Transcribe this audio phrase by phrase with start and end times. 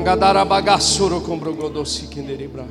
[0.00, 2.64] Angadara bagassuro com brogodosi kenderebra.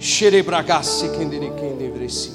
[0.00, 2.32] Xerebragassi kendere kendevresi.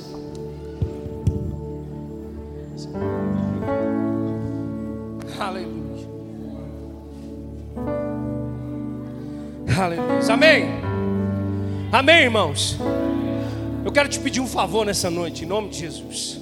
[5.37, 6.07] Aleluia.
[9.78, 10.33] Aleluia.
[10.33, 10.65] Amém.
[11.92, 12.78] Amém, irmãos.
[13.83, 16.40] Eu quero te pedir um favor nessa noite, em nome de Jesus.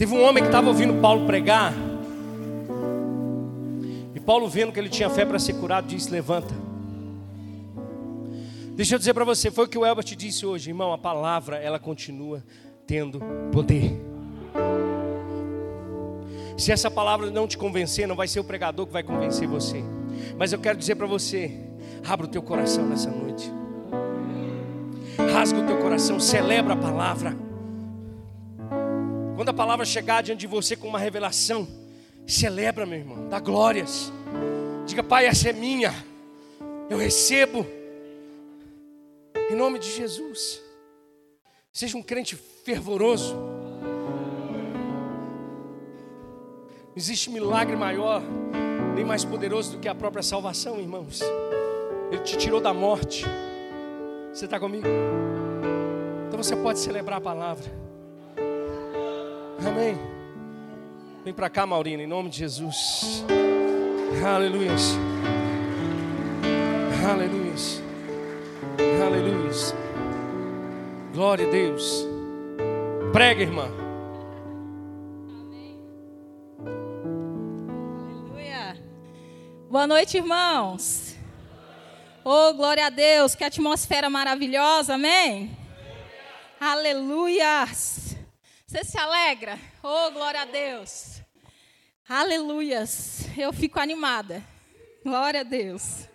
[0.00, 1.74] Teve um homem que estava ouvindo Paulo pregar.
[4.14, 6.54] E Paulo, vendo que ele tinha fé para ser curado, disse: Levanta.
[8.74, 10.94] Deixa eu dizer para você, foi o que o Elbert disse hoje, irmão.
[10.94, 12.42] A palavra, ela continua
[12.86, 13.20] tendo
[13.52, 14.00] poder.
[16.56, 19.84] Se essa palavra não te convencer, não vai ser o pregador que vai convencer você.
[20.38, 21.60] Mas eu quero dizer para você:
[22.08, 23.52] abra o teu coração nessa noite.
[25.30, 27.49] Rasga o teu coração, celebra a palavra.
[29.40, 31.66] Quando a palavra chegar diante de você com uma revelação,
[32.26, 34.12] celebra, meu irmão, dá glórias.
[34.84, 35.94] Diga, Pai, essa é minha.
[36.90, 37.66] Eu recebo.
[39.50, 40.60] Em nome de Jesus.
[41.72, 43.34] Seja um crente fervoroso.
[46.88, 48.22] Não existe milagre maior,
[48.94, 51.22] nem mais poderoso do que a própria salvação, irmãos.
[52.12, 53.24] Ele te tirou da morte.
[54.34, 54.86] Você está comigo?
[56.28, 57.89] Então você pode celebrar a palavra.
[59.66, 59.98] Amém.
[61.24, 63.24] Vem para cá, Maurina, em nome de Jesus.
[64.24, 64.72] Aleluia.
[67.08, 67.52] Aleluia.
[69.04, 69.50] Aleluia.
[71.12, 72.06] Glória a Deus.
[73.12, 73.68] Prega, irmã.
[78.08, 78.76] Aleluia.
[79.70, 81.16] Boa noite, irmãos.
[82.24, 85.56] Oh, glória a Deus, que atmosfera maravilhosa, amém?
[86.60, 87.66] Aleluia.
[88.70, 89.58] Você se alegra?
[89.82, 91.20] Oh, glória a Deus.
[92.08, 93.26] Aleluias.
[93.36, 94.44] Eu fico animada.
[95.02, 96.06] Glória a Deus.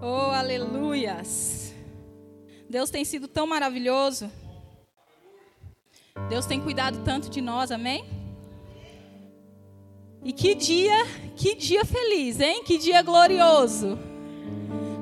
[0.00, 1.74] Oh, aleluias.
[2.68, 4.30] Deus tem sido tão maravilhoso.
[6.28, 8.08] Deus tem cuidado tanto de nós, amém?
[10.22, 11.04] E que dia,
[11.34, 12.62] que dia feliz, hein?
[12.62, 13.98] Que dia glorioso.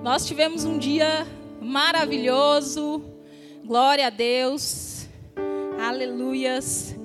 [0.03, 1.27] Nós tivemos um dia
[1.61, 3.05] maravilhoso.
[3.63, 4.98] Glória a Deus.
[5.81, 6.97] Aleluias.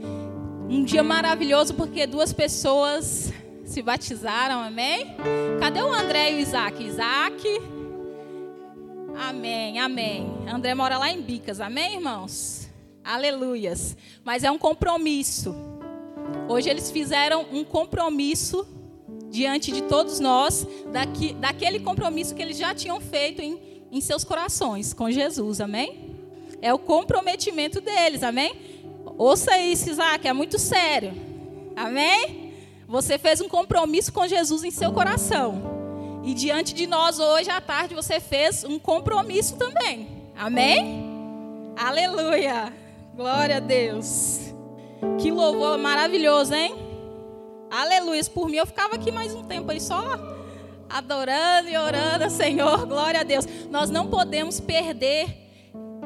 [0.67, 3.31] Um dia maravilhoso porque duas pessoas
[3.63, 5.15] se batizaram, amém?
[5.59, 6.83] Cadê o André e o Isaac?
[6.83, 7.43] Isaac.
[9.15, 10.25] Amém, amém.
[10.51, 12.67] André mora lá em Bicas, amém, irmãos?
[13.03, 13.95] Aleluias.
[14.23, 15.55] Mas é um compromisso.
[16.49, 18.67] Hoje eles fizeram um compromisso
[19.29, 24.23] diante de todos nós, daqui, daquele compromisso que eles já tinham feito em, em seus
[24.23, 26.02] corações com Jesus, amém?
[26.63, 28.55] É o comprometimento deles, amém?
[29.17, 31.13] Ouça isso, Isaac, é muito sério.
[31.75, 32.53] Amém?
[32.87, 36.21] Você fez um compromisso com Jesus em seu coração.
[36.23, 40.07] E diante de nós hoje à tarde você fez um compromisso também.
[40.37, 41.03] Amém?
[41.75, 42.71] Aleluia.
[43.13, 44.39] Glória a Deus.
[45.19, 46.75] Que louvor maravilhoso, hein?
[47.69, 48.23] Aleluia.
[48.33, 50.01] Por mim eu ficava aqui mais um tempo aí só
[50.89, 52.85] adorando e orando, Senhor.
[52.87, 53.45] Glória a Deus.
[53.69, 55.42] Nós não podemos perder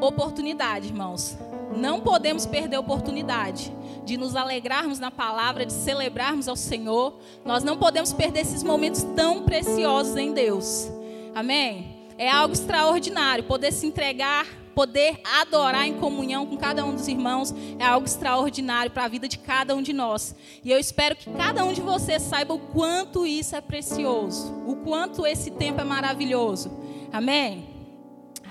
[0.02, 1.38] oportunidade, irmãos.
[1.76, 3.72] Não podemos perder a oportunidade
[4.06, 7.20] de nos alegrarmos na palavra, de celebrarmos ao Senhor.
[7.44, 10.90] Nós não podemos perder esses momentos tão preciosos em Deus.
[11.36, 12.08] Amém?
[12.18, 17.54] É algo extraordinário poder se entregar, poder adorar em comunhão com cada um dos irmãos.
[17.78, 20.36] É algo extraordinário para a vida de cada um de nós.
[20.64, 24.78] E eu espero que cada um de vocês saiba o quanto isso é precioso, o
[24.78, 26.72] quanto esse tempo é maravilhoso.
[27.12, 27.68] Amém?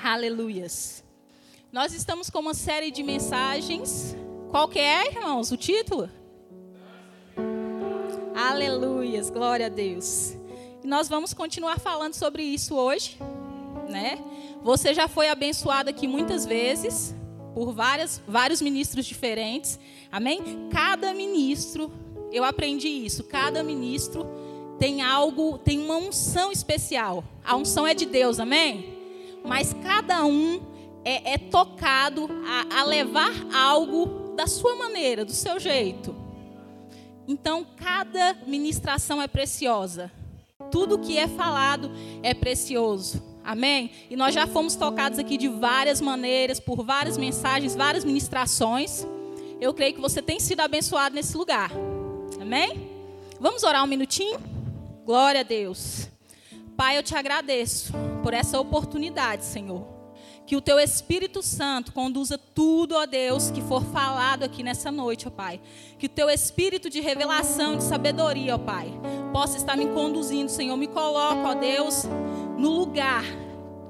[0.02, 1.05] Aleluias.
[1.72, 4.16] Nós estamos com uma série de mensagens.
[4.50, 6.08] Qual que é, irmãos, o título?
[8.34, 10.36] Aleluias, glória a Deus.
[10.82, 13.18] E nós vamos continuar falando sobre isso hoje,
[13.88, 14.18] né?
[14.62, 17.14] Você já foi abençoado aqui muitas vezes
[17.52, 19.78] por várias, vários ministros diferentes.
[20.10, 20.68] Amém?
[20.70, 21.92] Cada ministro,
[22.30, 24.24] eu aprendi isso, cada ministro
[24.78, 27.24] tem algo, tem uma unção especial.
[27.44, 28.96] A unção é de Deus, amém?
[29.44, 30.75] Mas cada um
[31.06, 36.12] é, é tocado a, a levar algo da sua maneira, do seu jeito.
[37.28, 40.10] Então, cada ministração é preciosa.
[40.68, 41.92] Tudo que é falado
[42.24, 43.22] é precioso.
[43.44, 43.92] Amém?
[44.10, 49.06] E nós já fomos tocados aqui de várias maneiras, por várias mensagens, várias ministrações.
[49.60, 51.70] Eu creio que você tem sido abençoado nesse lugar.
[52.40, 52.90] Amém?
[53.38, 54.40] Vamos orar um minutinho?
[55.04, 56.08] Glória a Deus.
[56.76, 57.92] Pai, eu te agradeço
[58.24, 59.95] por essa oportunidade, Senhor
[60.46, 65.26] Que o teu Espírito Santo conduza tudo, ó Deus, que for falado aqui nessa noite,
[65.26, 65.60] ó Pai.
[65.98, 68.88] Que o teu Espírito de revelação, de sabedoria, ó Pai,
[69.32, 70.76] possa estar me conduzindo, Senhor.
[70.76, 72.04] Me coloca, ó Deus,
[72.56, 73.24] no lugar.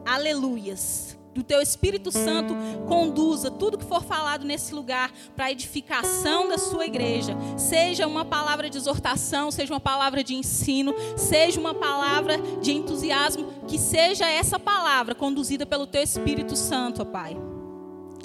[0.05, 1.06] Aleluias
[1.37, 2.55] do teu Espírito Santo
[2.89, 7.37] conduza tudo que for falado nesse lugar para a edificação da sua igreja.
[7.57, 13.47] Seja uma palavra de exortação, seja uma palavra de ensino, seja uma palavra de entusiasmo,
[13.69, 17.37] que seja essa palavra conduzida pelo teu Espírito Santo, ó Pai.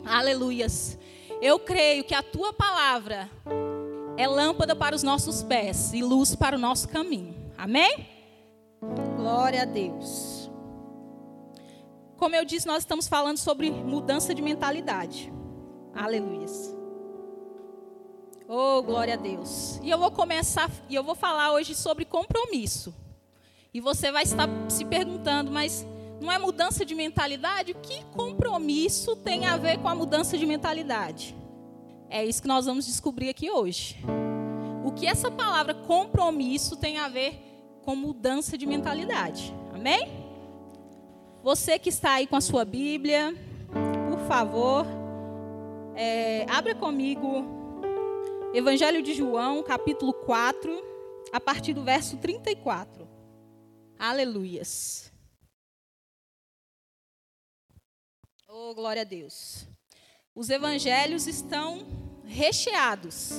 [0.06, 0.98] Aleluias.
[1.42, 3.30] Eu creio que a tua palavra
[4.16, 7.36] é lâmpada para os nossos pés e luz para o nosso caminho.
[7.58, 8.08] Amém?
[9.18, 10.41] Glória a Deus.
[12.22, 15.34] Como eu disse, nós estamos falando sobre mudança de mentalidade.
[15.92, 16.46] Aleluia.
[18.48, 19.80] Oh, glória a Deus.
[19.82, 22.94] E eu vou começar, e eu vou falar hoje sobre compromisso.
[23.74, 25.84] E você vai estar se perguntando, mas
[26.22, 27.72] não é mudança de mentalidade?
[27.72, 31.36] O que compromisso tem a ver com a mudança de mentalidade?
[32.08, 33.98] É isso que nós vamos descobrir aqui hoje.
[34.86, 37.34] O que essa palavra compromisso tem a ver
[37.82, 39.52] com mudança de mentalidade?
[39.74, 40.21] Amém?
[41.44, 43.34] Você que está aí com a sua Bíblia,
[44.12, 44.86] por favor,
[45.96, 47.44] é, abra comigo
[48.54, 50.72] Evangelho de João, capítulo 4,
[51.34, 53.10] a partir do verso 34.
[53.98, 55.12] Aleluias.
[58.48, 59.68] Oh, glória a Deus.
[60.36, 61.80] Os evangelhos estão
[62.24, 63.32] recheados,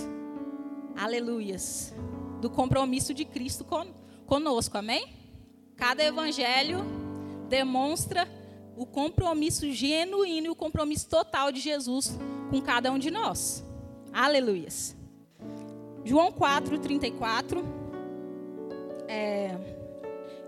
[0.96, 1.94] aleluias,
[2.40, 3.64] do compromisso de Cristo
[4.26, 5.06] conosco, amém?
[5.76, 7.01] Cada evangelho
[7.52, 8.26] demonstra
[8.74, 12.18] o compromisso genuíno e o compromisso total de Jesus
[12.48, 13.62] com cada um de nós.
[14.10, 14.96] Aleluias.
[16.02, 17.62] João 4, 34.
[19.06, 19.54] É,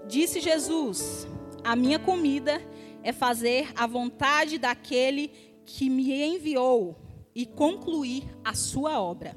[0.09, 1.29] disse Jesus:
[1.63, 2.59] A minha comida
[3.03, 5.29] é fazer a vontade daquele
[5.67, 6.97] que me enviou
[7.35, 9.37] e concluir a sua obra.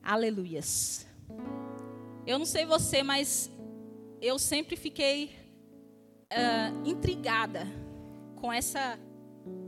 [0.00, 1.04] Aleluias.
[2.24, 3.50] Eu não sei você, mas
[4.22, 5.39] eu sempre fiquei
[6.32, 7.66] uh, intrigada
[8.36, 8.98] com essa,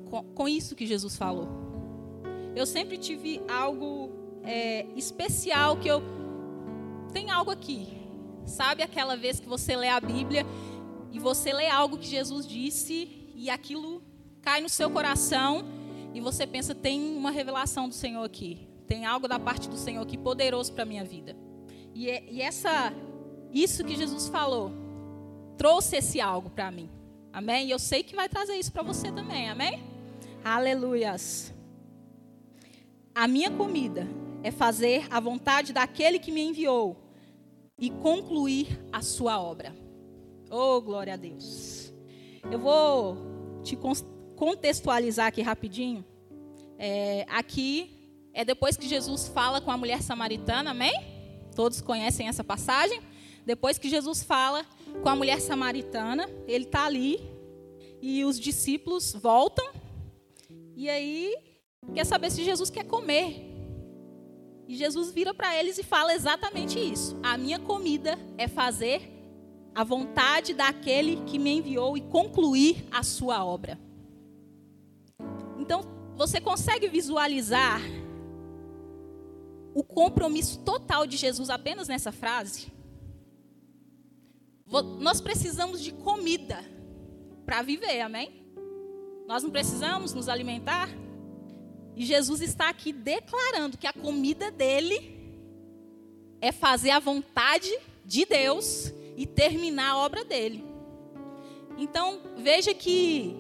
[0.09, 1.49] com, com, isso que Jesus falou.
[2.55, 4.11] Eu sempre tive algo
[4.43, 6.03] é, especial que eu
[7.12, 7.88] tem algo aqui.
[8.47, 10.47] Sabe aquela vez que você lê a Bíblia
[11.12, 14.03] e você lê algo que Jesus disse e aquilo
[14.41, 15.64] cai no seu coração
[16.14, 20.03] e você pensa tem uma revelação do Senhor aqui, tem algo da parte do Senhor
[20.03, 21.37] aqui poderoso para minha vida.
[21.94, 22.93] E, é, e essa
[23.53, 24.81] isso que Jesus falou
[25.62, 26.91] trouxe esse algo para mim.
[27.32, 27.69] Amém?
[27.69, 29.49] E eu sei que vai trazer isso para você também.
[29.49, 29.81] Amém?
[30.43, 31.55] Aleluias.
[33.14, 34.09] A minha comida
[34.43, 36.97] é fazer a vontade daquele que me enviou
[37.79, 39.73] e concluir a sua obra.
[40.50, 41.94] Oh, glória a Deus.
[42.50, 43.17] Eu vou
[43.62, 43.79] te
[44.35, 46.05] contextualizar aqui rapidinho.
[46.76, 50.93] É, aqui é depois que Jesus fala com a mulher samaritana, amém?
[51.55, 53.00] Todos conhecem essa passagem?
[53.47, 54.67] Depois que Jesus fala
[55.00, 57.20] com a mulher samaritana, ele está ali
[58.00, 59.64] e os discípulos voltam
[60.74, 61.36] e aí
[61.94, 63.50] quer saber se Jesus quer comer.
[64.66, 69.10] E Jesus vira para eles e fala exatamente isso: A minha comida é fazer
[69.74, 73.78] a vontade daquele que me enviou e concluir a sua obra.
[75.58, 75.82] Então,
[76.16, 77.80] você consegue visualizar
[79.75, 82.70] o compromisso total de Jesus apenas nessa frase?
[84.99, 86.64] Nós precisamos de comida
[87.45, 88.43] para viver, amém?
[89.26, 90.88] Nós não precisamos nos alimentar?
[91.95, 95.21] E Jesus está aqui declarando que a comida dele
[96.41, 97.71] é fazer a vontade
[98.05, 100.64] de Deus e terminar a obra dele.
[101.76, 103.37] Então, veja que,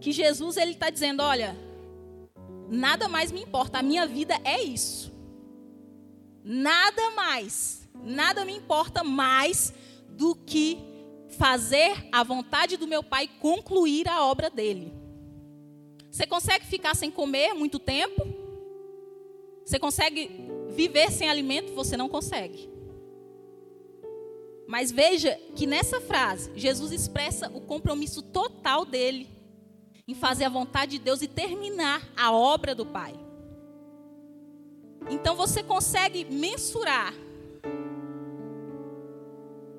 [0.00, 1.54] que Jesus ele está dizendo: olha,
[2.70, 5.12] nada mais me importa, a minha vida é isso.
[6.42, 9.72] Nada mais, nada me importa mais
[10.16, 10.78] do que
[11.30, 14.92] fazer a vontade do meu Pai concluir a obra dele.
[16.10, 18.22] Você consegue ficar sem comer muito tempo?
[19.64, 20.30] Você consegue
[20.70, 21.72] viver sem alimento?
[21.74, 22.70] Você não consegue.
[24.68, 29.28] Mas veja que nessa frase, Jesus expressa o compromisso total dele
[30.06, 33.14] em fazer a vontade de Deus e terminar a obra do Pai.
[35.10, 37.14] Então você consegue mensurar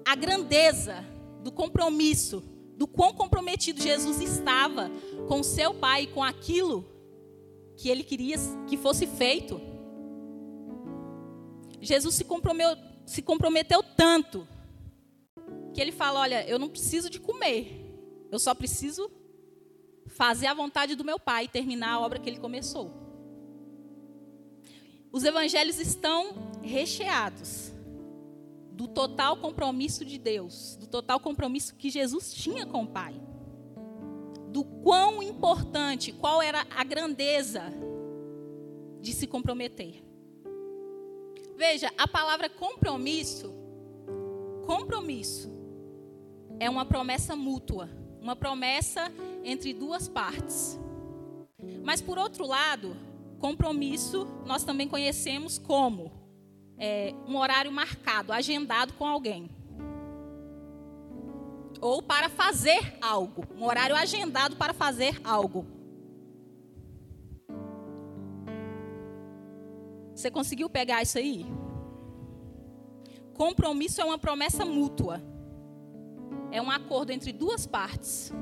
[0.06, 1.06] a grandeza
[1.44, 2.44] do compromisso,
[2.78, 4.90] do quão comprometido Jesus estava
[5.28, 6.86] com seu pai, com aquilo
[7.78, 9.60] que ele queria que fosse feito.
[11.82, 14.48] Jesus se comprometeu, se comprometeu tanto
[15.74, 17.94] que ele fala: Olha, eu não preciso de comer,
[18.32, 19.12] eu só preciso
[20.08, 22.92] fazer a vontade do meu Pai, terminar a obra que ele começou.
[25.12, 27.73] Os evangelhos estão recheados
[28.74, 33.14] do total compromisso de Deus, do total compromisso que Jesus tinha com o Pai.
[34.50, 37.64] Do quão importante, qual era a grandeza
[39.00, 40.04] de se comprometer.
[41.56, 43.54] Veja, a palavra compromisso,
[44.66, 45.52] compromisso,
[46.60, 47.90] é uma promessa mútua,
[48.22, 49.12] uma promessa
[49.44, 50.80] entre duas partes.
[51.84, 52.96] Mas, por outro lado,
[53.40, 56.23] compromisso nós também conhecemos como
[56.86, 59.50] é, um horário marcado, agendado com alguém.
[61.80, 65.66] Ou para fazer algo, um horário agendado para fazer algo.
[70.14, 71.46] Você conseguiu pegar isso aí?
[73.34, 75.24] Compromisso é uma promessa mútua.
[76.52, 78.34] É um acordo entre duas partes.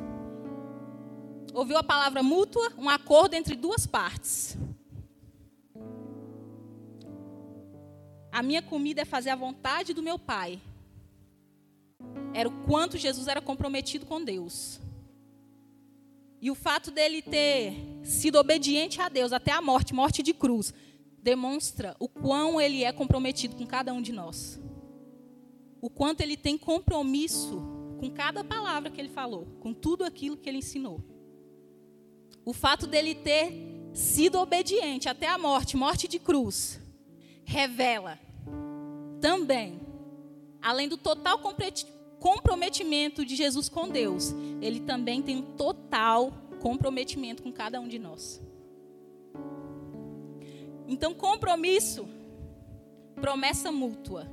[1.53, 2.73] Ouviu a palavra mútua?
[2.75, 4.57] Um acordo entre duas partes.
[8.31, 10.59] A minha comida é fazer a vontade do meu Pai.
[12.33, 14.79] Era o quanto Jesus era comprometido com Deus.
[16.41, 17.73] E o fato dele ter
[18.03, 20.73] sido obediente a Deus até a morte, morte de cruz,
[21.21, 24.59] demonstra o quão ele é comprometido com cada um de nós.
[25.79, 27.61] O quanto ele tem compromisso
[27.99, 30.99] com cada palavra que ele falou, com tudo aquilo que ele ensinou.
[32.43, 33.53] O fato dele ter
[33.93, 36.80] sido obediente até a morte, morte de cruz,
[37.51, 38.17] revela
[39.19, 39.79] também,
[40.61, 41.37] além do total
[42.17, 46.31] comprometimento de Jesus com Deus, ele também tem um total
[46.61, 48.41] comprometimento com cada um de nós.
[50.87, 52.07] Então, compromisso,
[53.15, 54.27] promessa mútua,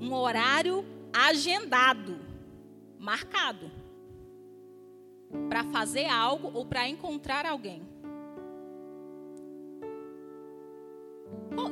[0.00, 2.18] um horário agendado,
[2.98, 3.70] marcado,
[5.48, 7.82] para fazer algo ou para encontrar alguém.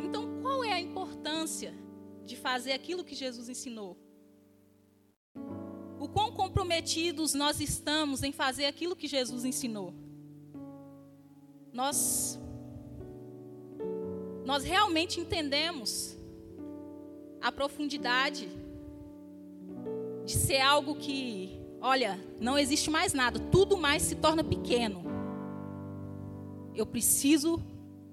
[0.05, 1.75] Então, qual é a importância
[2.25, 3.97] de fazer aquilo que Jesus ensinou?
[5.99, 9.95] O quão comprometidos nós estamos em fazer aquilo que Jesus ensinou?
[11.73, 12.39] Nós
[14.45, 16.17] nós realmente entendemos
[17.41, 18.49] a profundidade
[20.25, 25.05] de ser algo que, olha, não existe mais nada, tudo mais se torna pequeno.
[26.77, 27.61] Eu preciso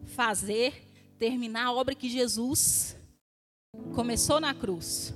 [0.05, 0.82] fazer
[1.23, 2.97] terminar a obra que Jesus
[3.95, 5.13] começou na cruz.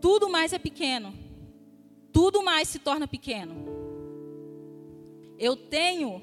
[0.00, 1.14] Tudo mais é pequeno.
[2.12, 3.54] Tudo mais se torna pequeno.
[5.38, 6.20] Eu tenho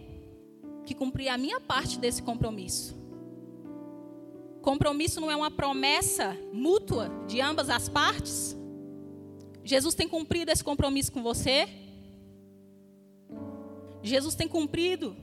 [0.85, 2.93] que cumprir a minha parte desse compromisso.
[4.61, 8.53] Compromisso não é uma promessa mútua de ambas as partes?
[9.63, 11.69] Jesus tem cumprido esse compromisso com você?
[14.01, 15.15] Jesus tem cumprido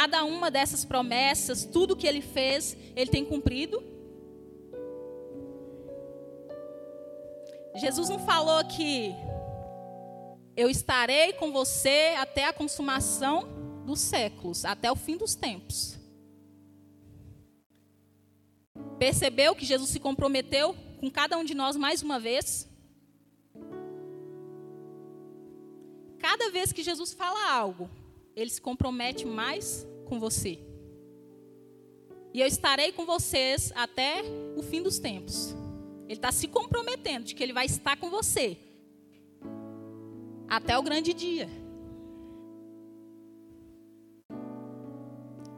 [0.00, 3.84] Cada uma dessas promessas, tudo que ele fez, ele tem cumprido.
[7.74, 9.14] Jesus não falou que
[10.56, 13.46] eu estarei com você até a consumação
[13.84, 15.98] dos séculos, até o fim dos tempos.
[18.98, 22.66] Percebeu que Jesus se comprometeu com cada um de nós mais uma vez?
[26.18, 27.99] Cada vez que Jesus fala algo,
[28.40, 30.58] ele se compromete mais com você.
[32.32, 34.22] E eu estarei com vocês até
[34.56, 35.54] o fim dos tempos.
[36.04, 38.56] Ele está se comprometendo de que ele vai estar com você
[40.48, 41.48] até o grande dia.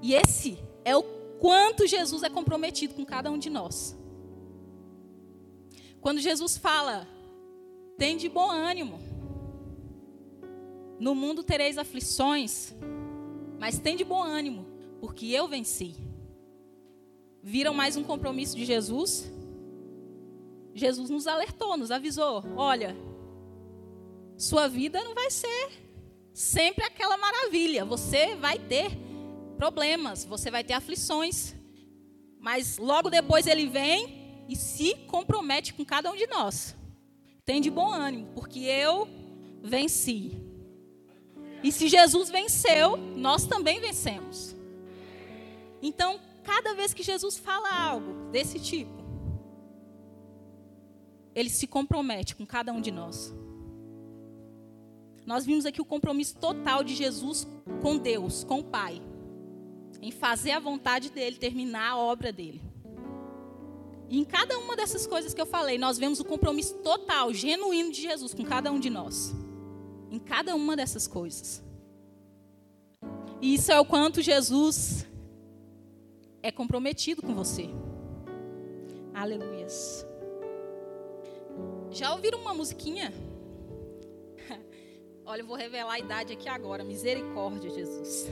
[0.02, 1.02] E esse é o
[1.38, 3.96] quanto Jesus é comprometido com cada um de nós.
[6.00, 7.08] Quando Jesus fala,
[7.96, 9.11] tem de bom ânimo.
[11.02, 12.72] No mundo tereis aflições,
[13.58, 14.64] mas tem de bom ânimo,
[15.00, 15.96] porque eu venci.
[17.42, 19.28] Viram mais um compromisso de Jesus?
[20.72, 22.96] Jesus nos alertou, nos avisou: olha,
[24.38, 25.72] sua vida não vai ser
[26.32, 27.84] sempre aquela maravilha.
[27.84, 28.92] Você vai ter
[29.56, 31.52] problemas, você vai ter aflições.
[32.38, 36.76] Mas logo depois ele vem e se compromete com cada um de nós.
[37.44, 39.08] Tem de bom ânimo, porque eu
[39.64, 40.41] venci.
[41.62, 44.54] E se Jesus venceu, nós também vencemos.
[45.80, 49.02] Então, cada vez que Jesus fala algo desse tipo,
[51.34, 53.32] ele se compromete com cada um de nós.
[55.24, 57.46] Nós vimos aqui o compromisso total de Jesus
[57.80, 59.00] com Deus, com o Pai,
[60.00, 62.60] em fazer a vontade dele, terminar a obra dele.
[64.08, 67.90] E em cada uma dessas coisas que eu falei, nós vemos o compromisso total, genuíno
[67.90, 69.32] de Jesus com cada um de nós.
[70.12, 71.62] Em cada uma dessas coisas.
[73.40, 75.06] E isso é o quanto Jesus
[76.42, 77.70] é comprometido com você.
[79.14, 80.06] Aleluias.
[81.90, 83.12] Já ouviram uma musiquinha?
[85.24, 86.84] Olha, eu vou revelar a idade aqui agora.
[86.84, 88.28] Misericórdia, Jesus.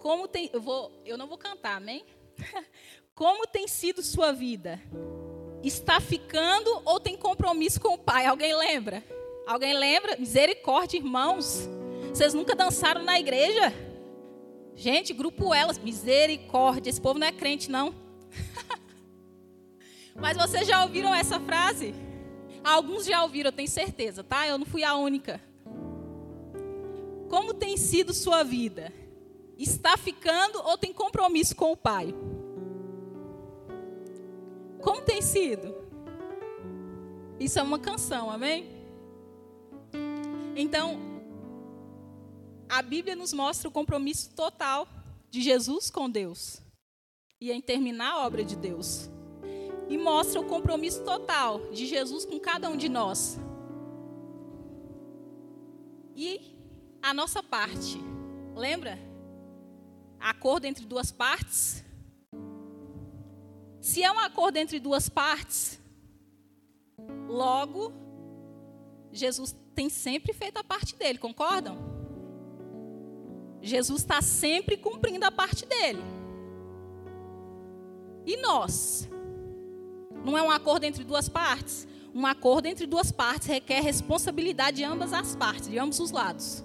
[0.00, 2.04] Como tem, eu vou, eu não vou cantar, amém?
[3.14, 4.80] Como tem sido sua vida?
[5.62, 8.26] Está ficando ou tem compromisso com o Pai?
[8.26, 9.02] Alguém lembra?
[9.46, 10.16] Alguém lembra?
[10.16, 11.68] Misericórdia, irmãos.
[12.08, 13.72] Vocês nunca dançaram na igreja?
[14.74, 16.88] Gente, grupo elas, misericórdia.
[16.88, 17.94] Esse povo não é crente, não.
[20.16, 21.94] Mas vocês já ouviram essa frase?
[22.62, 24.48] Alguns já ouviram, eu tenho certeza, tá?
[24.48, 25.40] Eu não fui a única.
[27.28, 28.90] Como tem sido sua vida?
[29.58, 32.14] Está ficando ou tem compromisso com o Pai?
[34.80, 35.74] Como tem sido?
[37.38, 38.73] Isso é uma canção, amém?
[40.56, 40.98] Então,
[42.68, 44.88] a Bíblia nos mostra o compromisso total
[45.30, 46.62] de Jesus com Deus
[47.40, 49.10] e em terminar a obra de Deus.
[49.88, 53.38] E mostra o compromisso total de Jesus com cada um de nós.
[56.16, 56.56] E
[57.02, 57.98] a nossa parte,
[58.54, 58.98] lembra?
[60.18, 61.84] Acordo entre duas partes.
[63.80, 65.78] Se é um acordo entre duas partes,
[67.28, 67.92] logo,
[69.12, 71.76] Jesus tem sempre feito a parte dele, concordam?
[73.60, 76.02] Jesus está sempre cumprindo a parte dele.
[78.26, 79.08] E nós?
[80.24, 81.86] Não é um acordo entre duas partes?
[82.14, 86.62] Um acordo entre duas partes requer responsabilidade de ambas as partes, de ambos os lados.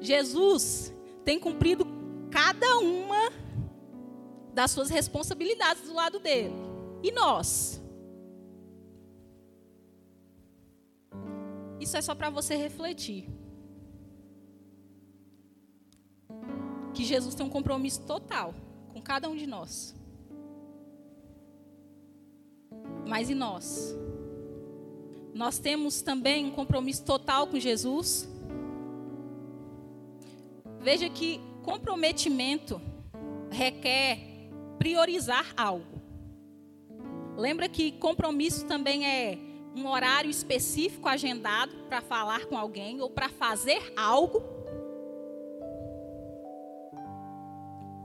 [0.00, 0.92] Jesus
[1.24, 1.86] tem cumprido
[2.30, 3.32] cada uma
[4.54, 6.54] das suas responsabilidades do lado dele.
[7.02, 7.81] E nós?
[11.82, 13.28] Isso é só para você refletir.
[16.94, 18.54] Que Jesus tem um compromisso total
[18.92, 19.92] com cada um de nós.
[23.04, 23.96] Mas e nós?
[25.34, 28.28] Nós temos também um compromisso total com Jesus.
[30.78, 32.80] Veja que comprometimento
[33.50, 34.20] requer
[34.78, 36.00] priorizar algo.
[37.36, 43.28] Lembra que compromisso também é um horário específico agendado para falar com alguém ou para
[43.28, 44.42] fazer algo.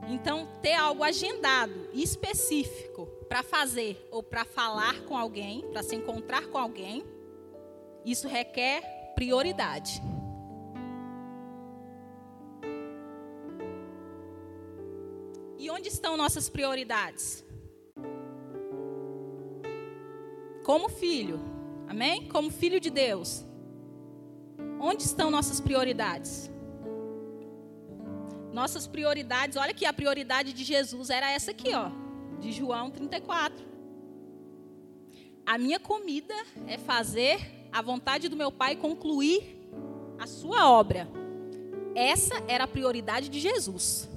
[0.09, 6.47] Então, ter algo agendado específico para fazer ou para falar com alguém, para se encontrar
[6.47, 7.03] com alguém,
[8.05, 8.81] isso requer
[9.15, 10.01] prioridade.
[15.57, 17.43] E onde estão nossas prioridades?
[20.63, 21.39] Como filho,
[21.87, 22.27] amém?
[22.27, 23.43] Como filho de Deus.
[24.79, 26.51] Onde estão nossas prioridades?
[28.53, 31.91] Nossas prioridades, olha que a prioridade de Jesus era essa aqui, ó
[32.39, 33.65] de João 34.
[35.45, 36.33] A minha comida
[36.65, 39.69] é fazer a vontade do meu Pai concluir
[40.19, 41.07] a sua obra.
[41.95, 44.09] Essa era a prioridade de Jesus.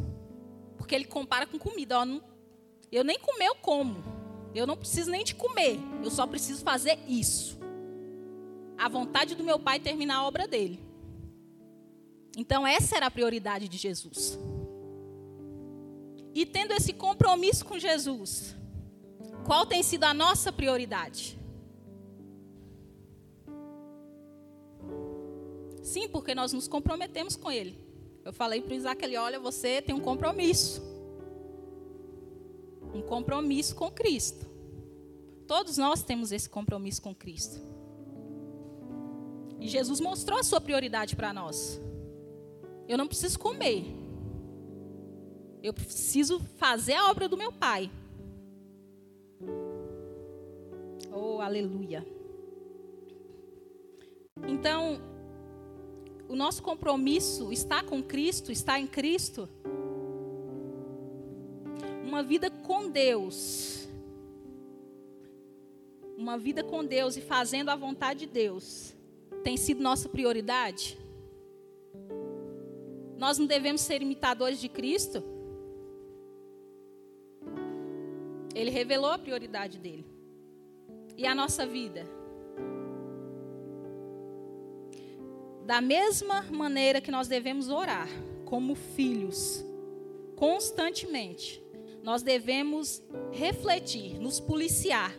[0.77, 2.01] Porque ele compara com comida.
[2.01, 2.23] Ó, não,
[2.91, 4.03] eu nem comer, eu como.
[4.55, 5.79] Eu não preciso nem de comer.
[6.03, 7.59] Eu só preciso fazer isso.
[8.81, 10.81] A vontade do meu Pai terminar a obra dele.
[12.37, 14.39] Então, essa era a prioridade de Jesus.
[16.35, 18.57] E tendo esse compromisso com Jesus,
[19.45, 21.39] qual tem sido a nossa prioridade?
[25.83, 27.79] Sim, porque nós nos comprometemos com Ele.
[28.25, 30.81] Eu falei para o Isaac ali: olha, você tem um compromisso.
[32.95, 34.47] Um compromisso com Cristo.
[35.47, 37.61] Todos nós temos esse compromisso com Cristo.
[39.61, 41.79] E Jesus mostrou a sua prioridade para nós.
[42.89, 43.85] Eu não preciso comer,
[45.63, 47.91] eu preciso fazer a obra do meu pai.
[51.13, 52.05] Oh, aleluia.
[54.49, 55.01] Então,
[56.29, 59.49] o nosso compromisso está com Cristo, está em Cristo.
[62.03, 63.89] Uma vida com Deus.
[66.17, 68.99] Uma vida com Deus e fazendo a vontade de Deus
[69.43, 70.99] tem sido nossa prioridade.
[73.17, 75.23] Nós não devemos ser imitadores de Cristo.
[78.55, 80.07] Ele revelou a prioridade dele.
[81.17, 82.07] E a nossa vida?
[85.67, 88.09] Da mesma maneira que nós devemos orar,
[88.45, 89.65] como filhos,
[90.35, 91.63] constantemente,
[92.03, 95.15] nós devemos refletir, nos policiar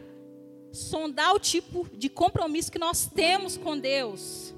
[0.72, 4.54] sondar o tipo de compromisso que nós temos com Deus,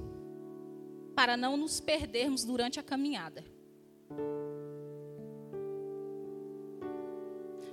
[1.15, 3.43] para não nos perdermos durante a caminhada.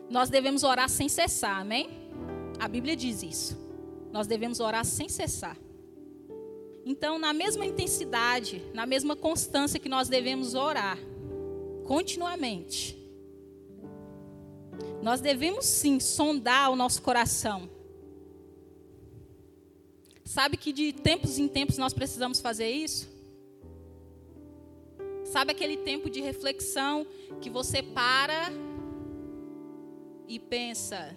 [0.08, 1.88] Nós devemos orar sem cessar, amém?
[2.58, 3.56] A Bíblia diz isso.
[4.10, 5.56] Nós devemos orar sem cessar.
[6.84, 10.98] Então, na mesma intensidade, na mesma constância que nós devemos orar,
[11.84, 12.98] continuamente,
[15.02, 17.68] nós devemos sim sondar o nosso coração.
[20.30, 23.08] Sabe que de tempos em tempos nós precisamos fazer isso?
[25.24, 27.04] Sabe aquele tempo de reflexão
[27.40, 28.52] que você para
[30.28, 31.16] e pensa: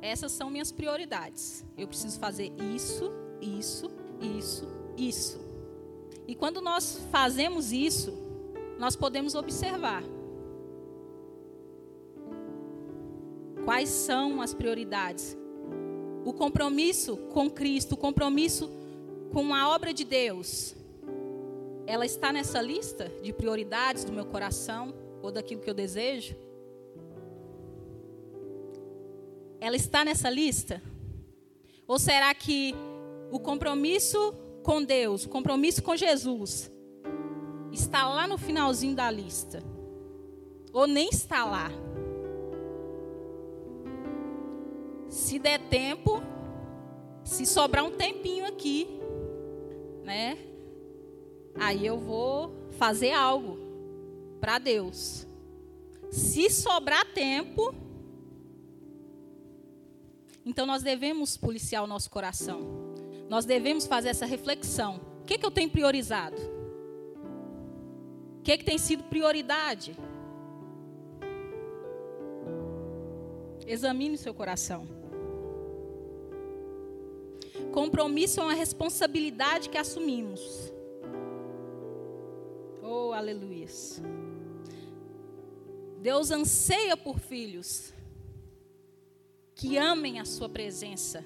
[0.00, 1.62] essas são minhas prioridades.
[1.76, 5.38] Eu preciso fazer isso, isso, isso, isso.
[6.26, 8.14] E quando nós fazemos isso,
[8.78, 10.02] nós podemos observar
[13.62, 15.36] quais são as prioridades.
[16.24, 18.70] O compromisso com Cristo, o compromisso
[19.32, 20.74] com a obra de Deus,
[21.86, 26.36] ela está nessa lista de prioridades do meu coração ou daquilo que eu desejo?
[29.64, 30.82] ela está nessa lista?
[31.86, 32.74] Ou será que
[33.30, 36.70] o compromisso com Deus, o compromisso com Jesus,
[37.72, 39.62] está lá no finalzinho da lista?
[40.70, 41.70] Ou nem está lá?
[45.14, 46.20] Se der tempo,
[47.22, 48.88] se sobrar um tempinho aqui,
[50.02, 50.36] né?
[51.54, 53.56] Aí eu vou fazer algo
[54.40, 55.24] para Deus.
[56.10, 57.72] Se sobrar tempo,
[60.44, 62.92] então nós devemos policiar o nosso coração.
[63.28, 65.00] Nós devemos fazer essa reflexão.
[65.20, 66.42] O que, que eu tenho priorizado?
[68.40, 69.96] O que, que tem sido prioridade?
[73.64, 75.03] Examine o seu coração.
[77.74, 80.72] Compromisso é uma responsabilidade que assumimos.
[82.80, 83.66] Oh, aleluia.
[86.00, 87.92] Deus anseia por filhos
[89.56, 91.24] que amem a sua presença,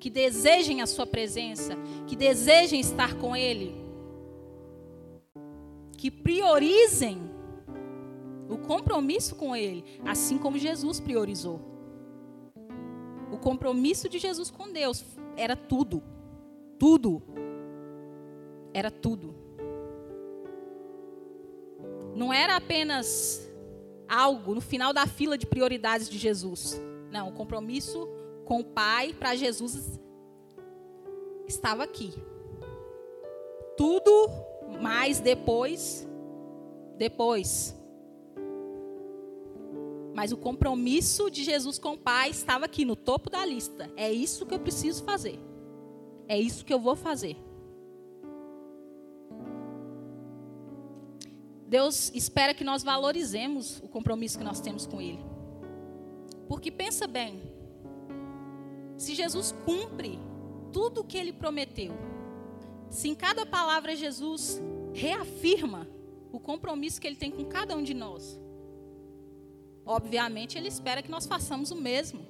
[0.00, 1.76] que desejem a sua presença,
[2.08, 3.72] que desejem estar com Ele,
[5.96, 7.20] que priorizem
[8.48, 11.73] o compromisso com Ele, assim como Jesus priorizou.
[13.34, 15.04] O compromisso de Jesus com Deus
[15.36, 16.00] era tudo,
[16.78, 17.20] tudo,
[18.72, 19.34] era tudo.
[22.14, 23.50] Não era apenas
[24.08, 26.80] algo no final da fila de prioridades de Jesus.
[27.10, 28.08] Não, o compromisso
[28.44, 29.98] com o Pai para Jesus
[31.48, 32.14] estava aqui.
[33.76, 34.28] Tudo
[34.80, 36.06] mais depois,
[36.96, 37.74] depois.
[40.14, 43.90] Mas o compromisso de Jesus com o Pai estava aqui no topo da lista.
[43.96, 45.38] É isso que eu preciso fazer.
[46.28, 47.36] É isso que eu vou fazer.
[51.66, 55.24] Deus espera que nós valorizemos o compromisso que nós temos com Ele.
[56.46, 57.42] Porque pensa bem,
[58.96, 60.18] se Jesus cumpre
[60.72, 61.92] tudo o que ele prometeu,
[62.88, 65.88] se em cada palavra Jesus reafirma
[66.30, 68.38] o compromisso que ele tem com cada um de nós,
[69.84, 72.26] obviamente ele espera que nós façamos o mesmo.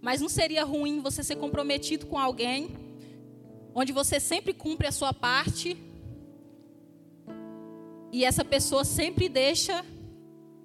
[0.00, 2.76] Mas não seria ruim você ser comprometido com alguém,
[3.74, 5.76] onde você sempre cumpre a sua parte
[8.12, 9.84] e essa pessoa sempre deixa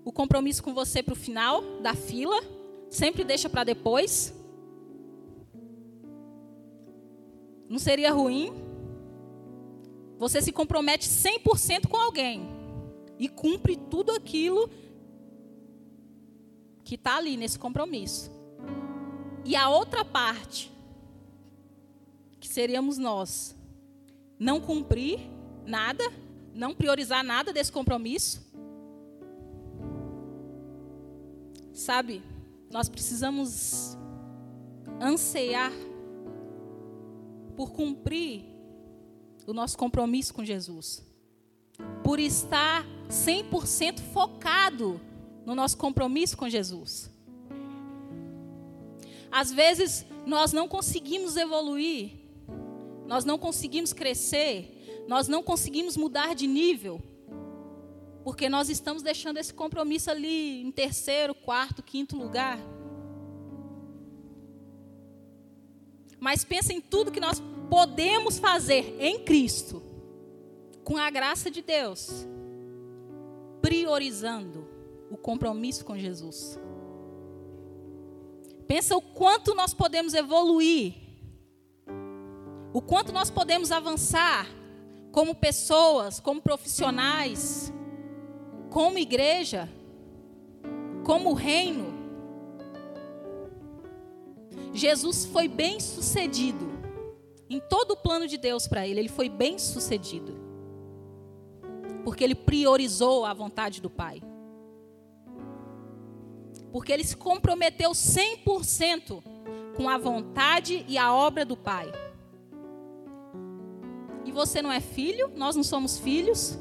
[0.05, 2.39] o compromisso com você para o final da fila,
[2.89, 4.33] sempre deixa para depois.
[7.67, 8.70] Não seria ruim?
[10.21, 12.47] Você se compromete 100% com alguém
[13.19, 14.69] e cumpre tudo aquilo
[16.85, 18.31] que está ali nesse compromisso.
[19.43, 20.71] E a outra parte,
[22.39, 23.53] que seríamos nós,
[24.39, 25.19] não cumprir
[25.65, 26.03] nada
[26.53, 28.41] não priorizar nada desse compromisso.
[31.73, 32.21] Sabe,
[32.69, 33.97] nós precisamos
[34.99, 35.71] anseiar
[37.55, 38.50] por cumprir
[39.47, 41.03] o nosso compromisso com Jesus,
[42.03, 44.99] por estar 100% focado
[45.45, 47.09] no nosso compromisso com Jesus.
[49.31, 52.11] Às vezes nós não conseguimos evoluir,
[53.07, 54.77] nós não conseguimos crescer
[55.07, 57.01] nós não conseguimos mudar de nível,
[58.23, 62.57] porque nós estamos deixando esse compromisso ali em terceiro, quarto, quinto lugar.
[66.19, 69.81] Mas pensa em tudo que nós podemos fazer em Cristo,
[70.83, 72.27] com a graça de Deus,
[73.61, 74.67] priorizando
[75.09, 76.59] o compromisso com Jesus.
[78.67, 80.95] Pensa o quanto nós podemos evoluir,
[82.73, 84.47] o quanto nós podemos avançar
[85.09, 87.71] como pessoas, como profissionais,
[88.69, 89.69] como igreja,
[91.05, 91.85] como reino.
[94.73, 96.70] Jesus foi bem sucedido
[97.55, 100.39] em todo o plano de Deus para ele, ele foi bem sucedido.
[102.03, 104.21] Porque ele priorizou a vontade do Pai.
[106.71, 109.21] Porque ele se comprometeu 100%
[109.75, 111.91] com a vontade e a obra do Pai.
[114.23, 116.57] E você não é filho, nós não somos filhos.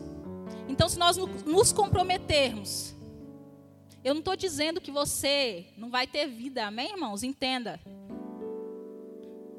[0.68, 2.94] Então, se nós nos comprometermos,
[4.02, 7.22] eu não estou dizendo que você não vai ter vida, amém, irmãos?
[7.22, 7.78] Entenda.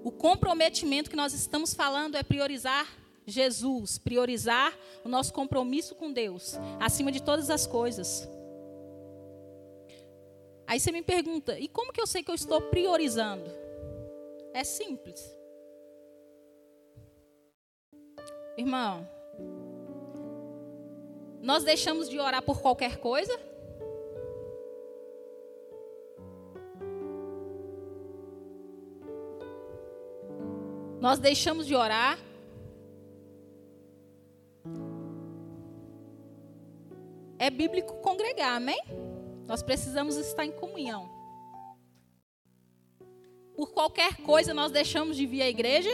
[0.03, 2.87] O comprometimento que nós estamos falando é priorizar
[3.25, 8.27] Jesus, priorizar o nosso compromisso com Deus, acima de todas as coisas.
[10.65, 13.45] Aí você me pergunta, e como que eu sei que eu estou priorizando?
[14.53, 15.21] É simples.
[18.57, 19.07] Irmão,
[21.41, 23.50] nós deixamos de orar por qualquer coisa?
[31.01, 32.19] Nós deixamos de orar.
[37.39, 38.79] É bíblico congregar, amém?
[39.47, 41.09] Nós precisamos estar em comunhão.
[43.55, 45.89] Por qualquer coisa nós deixamos de vir à igreja?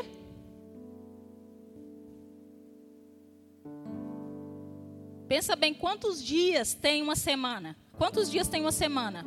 [5.25, 7.77] Pensa bem, quantos dias tem uma semana?
[7.97, 9.25] Quantos dias tem uma semana?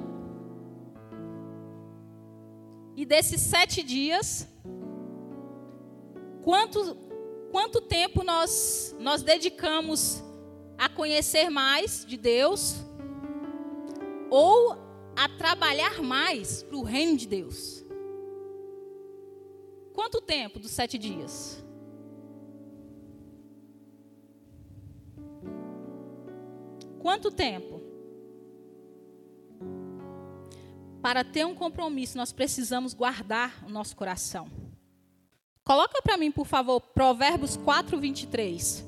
[2.95, 4.47] E desses sete dias,
[6.51, 6.97] Quanto,
[7.53, 10.21] quanto tempo nós, nós dedicamos
[10.77, 12.75] a conhecer mais de Deus
[14.29, 14.73] ou
[15.15, 17.85] a trabalhar mais para o reino de Deus?
[19.93, 21.65] Quanto tempo dos sete dias?
[26.99, 27.81] Quanto tempo?
[31.01, 34.60] Para ter um compromisso, nós precisamos guardar o nosso coração.
[35.71, 38.85] Coloca para mim, por favor, Provérbios 4, 23.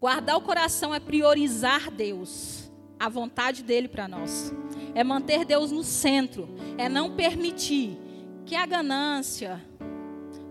[0.00, 4.50] Guardar o coração é priorizar Deus, a vontade dele para nós.
[4.94, 6.48] É manter Deus no centro,
[6.78, 7.98] é não permitir
[8.46, 9.62] que a ganância,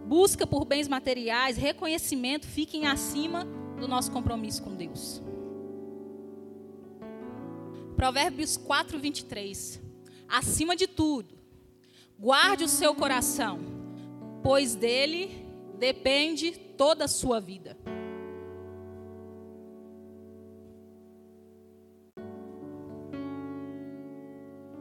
[0.06, 3.44] busca por bens materiais, reconhecimento fiquem acima
[3.80, 5.20] do nosso compromisso com Deus.
[7.96, 9.82] Provérbios 4, 23.
[10.30, 11.41] Acima de tudo,
[12.22, 13.60] Guarde o seu coração,
[14.44, 15.44] pois dele
[15.80, 17.76] depende toda a sua vida.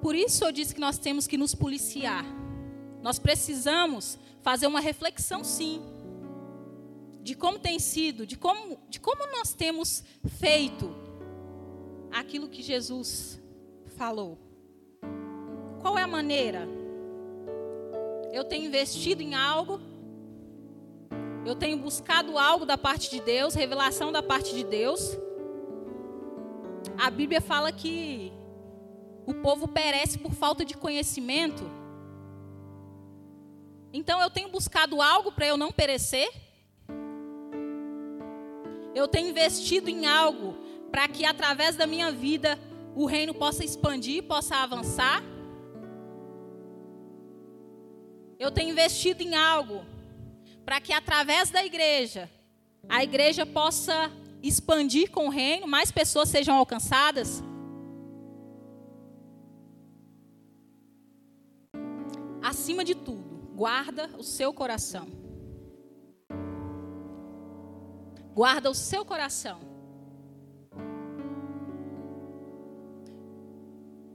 [0.03, 2.27] Por isso eu disse que nós temos que nos policiar.
[3.01, 5.81] Nós precisamos fazer uma reflexão, sim,
[7.23, 10.05] de como tem sido, de como, de como nós temos
[10.39, 10.95] feito
[12.13, 13.41] aquilo que Jesus
[13.97, 14.39] falou.
[15.81, 16.80] Qual é a maneira?
[18.33, 19.81] Eu tenho investido em algo,
[21.45, 25.17] eu tenho buscado algo da parte de Deus, revelação da parte de Deus.
[26.99, 28.33] A Bíblia fala que
[29.27, 31.65] o povo perece por falta de conhecimento.
[33.93, 36.29] Então eu tenho buscado algo para eu não perecer?
[38.95, 40.57] Eu tenho investido em algo
[40.91, 42.59] para que através da minha vida
[42.95, 45.23] o reino possa expandir, possa avançar?
[48.41, 49.85] Eu tenho investido em algo
[50.65, 52.31] para que através da igreja
[52.89, 54.11] a igreja possa
[54.43, 57.43] expandir com o reino, mais pessoas sejam alcançadas.
[62.43, 65.07] Acima de tudo, guarda o seu coração.
[68.33, 69.61] Guarda o seu coração.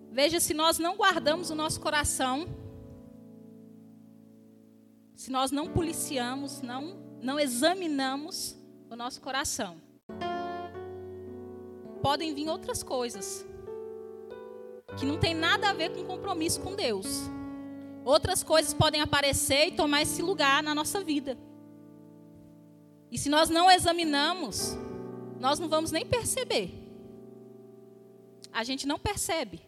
[0.10, 2.65] Veja se nós não guardamos o nosso coração,
[5.16, 8.56] se nós não policiamos, não, não examinamos
[8.90, 9.78] o nosso coração.
[12.02, 13.46] Podem vir outras coisas
[15.00, 17.08] que não tem nada a ver com compromisso com Deus.
[18.04, 21.38] Outras coisas podem aparecer e tomar esse lugar na nossa vida.
[23.10, 24.78] E se nós não examinamos,
[25.40, 26.72] nós não vamos nem perceber.
[28.52, 29.62] A gente não percebe.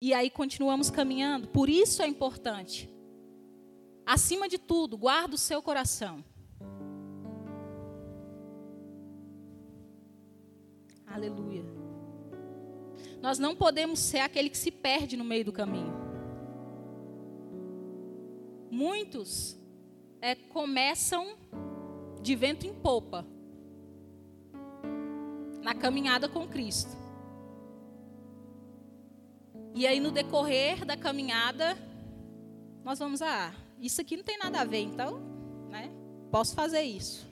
[0.00, 1.48] E aí continuamos caminhando.
[1.48, 2.92] Por isso é importante
[4.04, 6.24] Acima de tudo, guarda o seu coração.
[11.06, 11.64] Aleluia.
[13.20, 15.92] Nós não podemos ser aquele que se perde no meio do caminho.
[18.70, 19.56] Muitos
[20.20, 21.36] é, começam
[22.22, 23.26] de vento em popa
[25.62, 26.96] na caminhada com Cristo.
[29.74, 31.76] E aí, no decorrer da caminhada,
[32.84, 33.54] nós vamos, ah,
[33.86, 35.20] isso aqui não tem nada a ver, então,
[35.68, 35.90] né?
[36.30, 37.26] Posso fazer isso.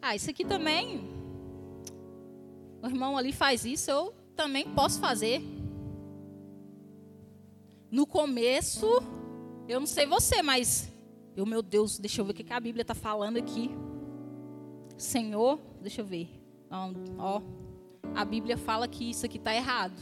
[0.00, 1.00] Ah, isso aqui também,
[2.82, 5.42] o irmão ali faz isso, eu também posso fazer.
[7.90, 8.86] No começo,
[9.68, 10.90] eu não sei você, mas
[11.36, 13.70] eu, meu Deus, deixa eu ver o que a Bíblia está falando aqui.
[14.96, 16.28] Senhor, deixa eu ver.
[17.18, 17.42] Ó,
[18.14, 19.98] a Bíblia fala que isso aqui está errado.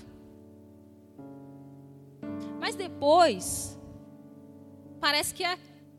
[2.61, 3.78] Mas depois,
[5.01, 5.59] parece que a,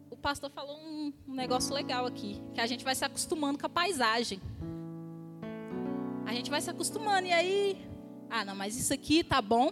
[0.10, 3.66] o pastor falou um, um negócio legal aqui, que a gente vai se acostumando com
[3.66, 4.42] a paisagem.
[6.26, 7.88] A gente vai se acostumando e aí,
[8.30, 9.72] ah, não, mas isso aqui tá bom.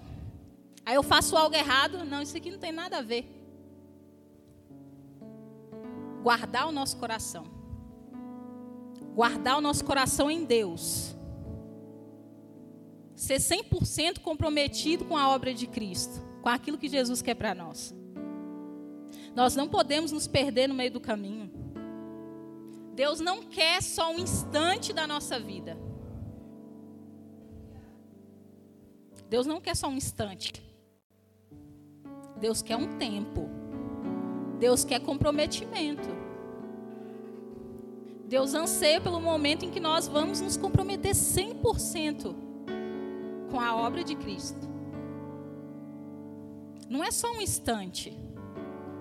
[0.85, 3.25] Aí eu faço algo errado, não, isso aqui não tem nada a ver.
[6.23, 7.45] Guardar o nosso coração.
[9.13, 11.15] Guardar o nosso coração em Deus.
[13.15, 17.93] Ser 100% comprometido com a obra de Cristo com aquilo que Jesus quer para nós.
[19.37, 21.51] Nós não podemos nos perder no meio do caminho.
[22.95, 25.77] Deus não quer só um instante da nossa vida.
[29.29, 30.53] Deus não quer só um instante.
[32.39, 33.47] Deus quer um tempo.
[34.57, 36.09] Deus quer comprometimento.
[38.25, 42.35] Deus anseia pelo momento em que nós vamos nos comprometer 100%
[43.51, 44.67] com a obra de Cristo.
[46.89, 48.17] Não é só um instante,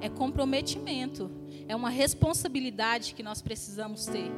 [0.00, 1.30] é comprometimento,
[1.68, 4.30] é uma responsabilidade que nós precisamos ter.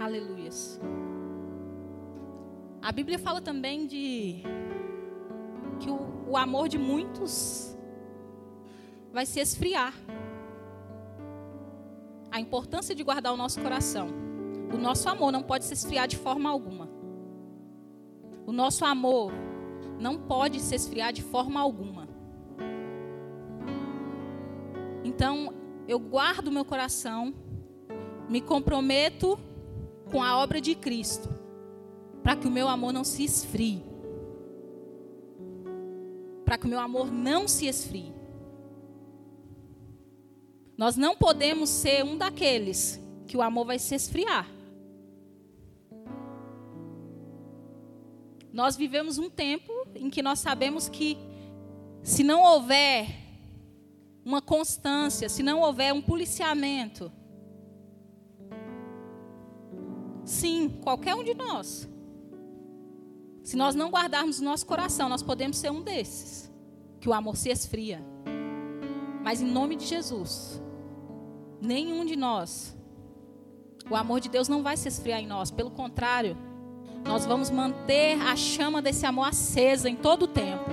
[0.00, 0.80] Aleluias.
[2.82, 4.42] A Bíblia fala também de
[5.78, 7.76] que o, o amor de muitos
[9.12, 9.94] vai se esfriar.
[12.30, 14.08] A importância de guardar o nosso coração.
[14.72, 16.88] O nosso amor não pode se esfriar de forma alguma.
[18.46, 19.32] O nosso amor
[20.00, 22.08] não pode se esfriar de forma alguma.
[25.04, 25.52] Então,
[25.86, 27.34] eu guardo meu coração,
[28.28, 29.38] me comprometo
[30.10, 31.28] com a obra de Cristo,
[32.22, 33.84] para que o meu amor não se esfrie.
[36.44, 38.12] Para que o meu amor não se esfrie.
[40.76, 44.48] Nós não podemos ser um daqueles que o amor vai se esfriar.
[48.52, 51.16] Nós vivemos um tempo em que nós sabemos que
[52.02, 53.06] se não houver
[54.24, 57.10] uma constância, se não houver um policiamento,
[60.24, 61.88] sim, qualquer um de nós,
[63.42, 66.50] se nós não guardarmos o nosso coração, nós podemos ser um desses,
[67.00, 68.04] que o amor se esfria.
[69.22, 70.60] Mas em nome de Jesus,
[71.60, 72.76] nenhum de nós,
[73.90, 76.36] o amor de Deus não vai se esfriar em nós, pelo contrário,
[77.04, 80.70] nós vamos manter a chama desse amor acesa em todo o tempo.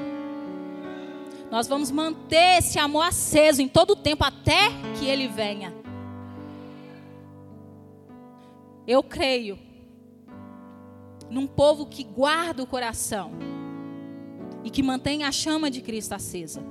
[1.49, 5.73] Nós vamos manter esse amor aceso em todo o tempo até que ele venha.
[8.85, 9.57] Eu creio
[11.29, 13.31] num povo que guarda o coração
[14.63, 16.61] e que mantém a chama de Cristo acesa.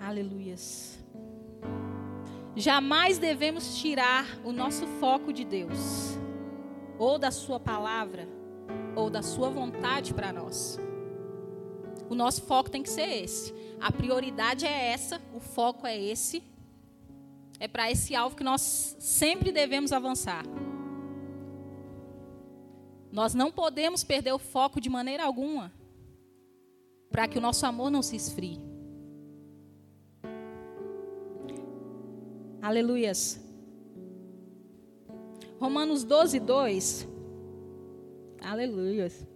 [0.00, 0.99] Aleluias.
[2.60, 6.18] Jamais devemos tirar o nosso foco de Deus,
[6.98, 8.28] ou da Sua palavra,
[8.94, 10.78] ou da Sua vontade para nós.
[12.10, 13.54] O nosso foco tem que ser esse.
[13.80, 16.42] A prioridade é essa, o foco é esse.
[17.58, 20.44] É para esse alvo que nós sempre devemos avançar.
[23.10, 25.72] Nós não podemos perder o foco de maneira alguma,
[27.10, 28.60] para que o nosso amor não se esfrie.
[32.62, 33.40] Aleluias.
[35.58, 37.08] Romanos 12, 2.
[38.42, 39.26] Aleluias.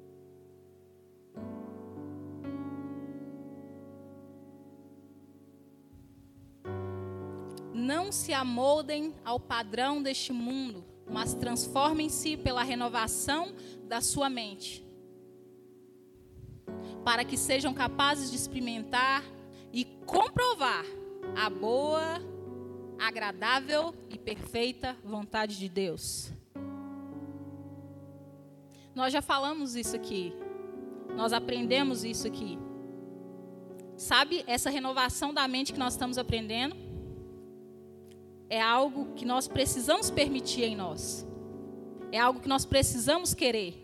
[7.73, 13.55] Não se amoldem ao padrão deste mundo, mas transformem-se pela renovação
[13.89, 14.87] da sua mente,
[17.05, 19.25] para que sejam capazes de experimentar
[19.73, 20.85] e comprovar
[21.37, 22.34] a boa,
[22.99, 26.31] agradável e perfeita vontade de Deus.
[28.95, 30.33] Nós já falamos isso aqui.
[31.17, 32.59] Nós aprendemos isso aqui.
[33.97, 36.85] Sabe essa renovação da mente que nós estamos aprendendo?
[38.49, 41.27] é algo que nós precisamos permitir em nós.
[42.13, 43.75] É algo que nós precisamos querer.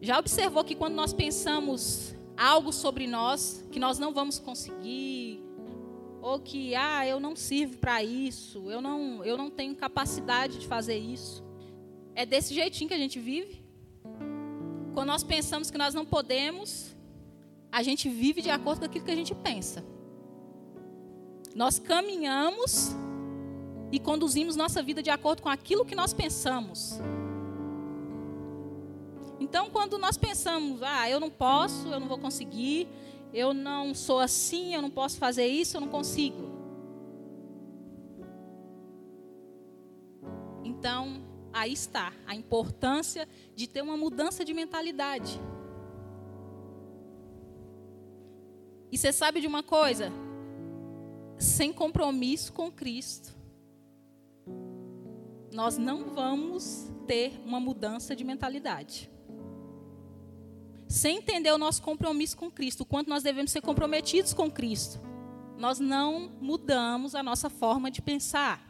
[0.00, 5.31] Já observou que quando nós pensamos algo sobre nós que nós não vamos conseguir,
[6.22, 10.68] ou que ah, eu não sirvo para isso, eu não, eu não tenho capacidade de
[10.68, 11.42] fazer isso.
[12.14, 13.60] É desse jeitinho que a gente vive.
[14.94, 16.94] Quando nós pensamos que nós não podemos,
[17.72, 19.84] a gente vive de acordo com aquilo que a gente pensa.
[21.56, 22.94] Nós caminhamos
[23.90, 27.00] e conduzimos nossa vida de acordo com aquilo que nós pensamos.
[29.40, 32.86] Então, quando nós pensamos, ah, eu não posso, eu não vou conseguir,
[33.32, 36.50] eu não sou assim, eu não posso fazer isso, eu não consigo.
[40.64, 41.22] Então,
[41.52, 45.40] aí está a importância de ter uma mudança de mentalidade.
[48.90, 50.10] E você sabe de uma coisa?
[51.38, 53.34] Sem compromisso com Cristo,
[55.52, 59.11] nós não vamos ter uma mudança de mentalidade
[60.92, 65.00] sem entender o nosso compromisso com Cristo, o quanto nós devemos ser comprometidos com Cristo,
[65.56, 68.60] nós não mudamos a nossa forma de pensar.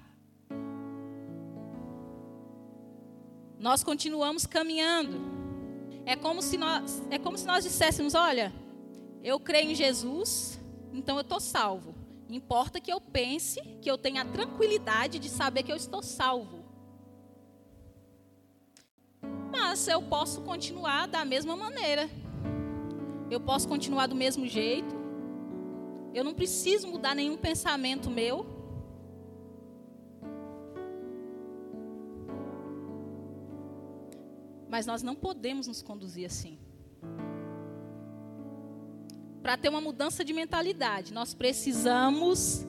[3.59, 5.21] Nós continuamos caminhando.
[6.07, 8.53] É como se nós, é como se nós disséssemos: olha,
[9.21, 10.61] eu creio em Jesus,
[10.93, 11.93] então eu estou salvo.
[12.31, 16.62] Importa que eu pense, que eu tenha a tranquilidade de saber que eu estou salvo.
[19.65, 22.11] Mas eu posso continuar da mesma maneira.
[23.31, 24.93] Eu posso continuar do mesmo jeito.
[26.13, 28.45] Eu não preciso mudar nenhum pensamento meu.
[34.69, 36.59] Mas nós não podemos nos conduzir assim.
[39.43, 42.67] Para ter uma mudança de mentalidade, nós precisamos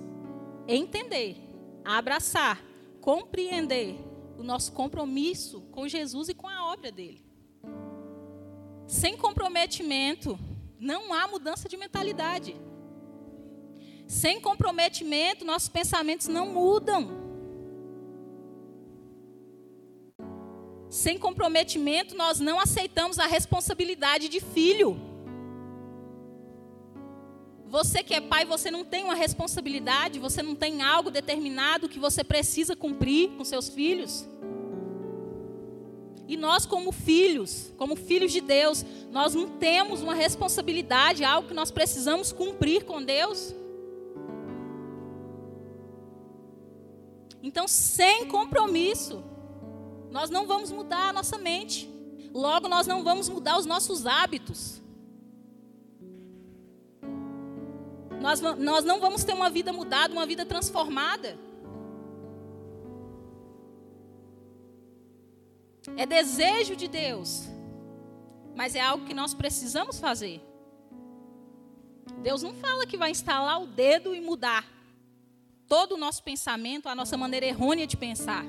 [0.68, 1.38] entender,
[1.84, 2.64] abraçar,
[3.02, 7.24] compreender o nosso compromisso com Jesus e com a obra dele.
[8.88, 10.38] Sem comprometimento,
[10.80, 12.56] não há mudança de mentalidade.
[14.08, 17.24] Sem comprometimento, nossos pensamentos não mudam.
[20.90, 25.13] Sem comprometimento, nós não aceitamos a responsabilidade de filho.
[27.74, 31.98] Você que é pai, você não tem uma responsabilidade, você não tem algo determinado que
[31.98, 34.30] você precisa cumprir com seus filhos.
[36.28, 41.54] E nós, como filhos, como filhos de Deus, nós não temos uma responsabilidade, algo que
[41.56, 43.56] nós precisamos cumprir com Deus.
[47.42, 49.24] Então, sem compromisso,
[50.12, 51.90] nós não vamos mudar a nossa mente.
[52.32, 54.83] Logo, nós não vamos mudar os nossos hábitos.
[58.24, 61.38] Nós, nós não vamos ter uma vida mudada, uma vida transformada.
[65.98, 67.50] É desejo de Deus,
[68.56, 70.42] mas é algo que nós precisamos fazer.
[72.22, 74.66] Deus não fala que vai instalar o dedo e mudar
[75.68, 78.46] todo o nosso pensamento, a nossa maneira errônea de pensar.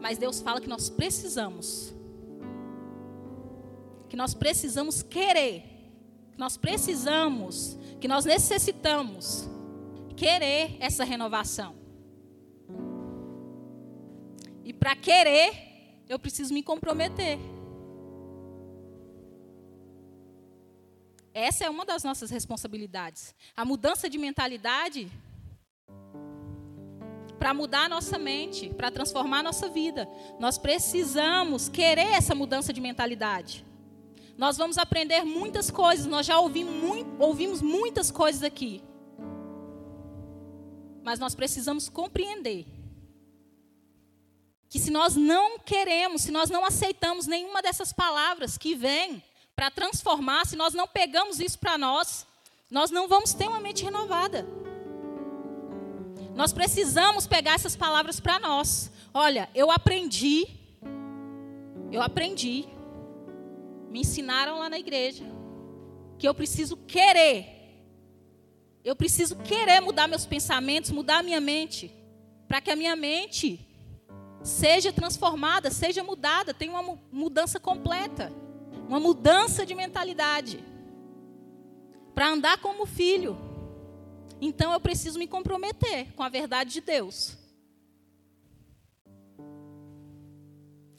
[0.00, 1.92] Mas Deus fala que nós precisamos.
[4.08, 5.73] Que nós precisamos querer
[6.34, 9.48] que nós precisamos, que nós necessitamos
[10.16, 11.76] querer essa renovação.
[14.64, 17.38] E para querer, eu preciso me comprometer.
[21.32, 23.34] Essa é uma das nossas responsabilidades.
[23.56, 25.10] A mudança de mentalidade
[27.38, 30.08] para mudar a nossa mente, para transformar a nossa vida.
[30.40, 33.64] Nós precisamos querer essa mudança de mentalidade.
[34.36, 38.82] Nós vamos aprender muitas coisas, nós já ouvimos, muito, ouvimos muitas coisas aqui.
[41.04, 42.66] Mas nós precisamos compreender
[44.68, 49.22] que se nós não queremos, se nós não aceitamos nenhuma dessas palavras que vêm
[49.54, 52.26] para transformar, se nós não pegamos isso para nós,
[52.68, 54.44] nós não vamos ter uma mente renovada.
[56.34, 58.90] Nós precisamos pegar essas palavras para nós.
[59.12, 60.44] Olha, eu aprendi,
[61.92, 62.66] eu aprendi
[63.94, 65.24] me ensinaram lá na igreja
[66.18, 67.46] que eu preciso querer.
[68.82, 71.94] Eu preciso querer mudar meus pensamentos, mudar a minha mente,
[72.48, 73.64] para que a minha mente
[74.42, 78.32] seja transformada, seja mudada, tenha uma mudança completa,
[78.88, 80.58] uma mudança de mentalidade,
[82.16, 83.38] para andar como filho.
[84.40, 87.38] Então eu preciso me comprometer com a verdade de Deus.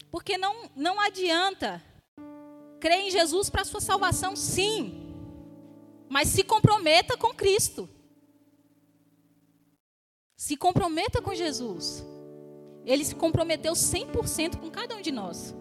[0.10, 1.84] Porque não, não adianta
[2.80, 5.14] crê em Jesus para a sua salvação, sim.
[6.10, 7.90] Mas se comprometa com Cristo.
[10.36, 12.06] Se comprometa com Jesus.
[12.86, 15.56] Ele se comprometeu 100% com cada um de nós.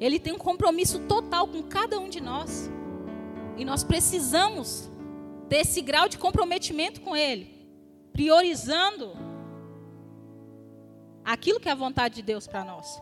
[0.00, 2.68] Ele tem um compromisso total com cada um de nós.
[3.56, 4.90] E nós precisamos
[5.48, 7.68] desse grau de comprometimento com Ele,
[8.12, 9.12] priorizando
[11.24, 13.00] aquilo que é a vontade de Deus para nós.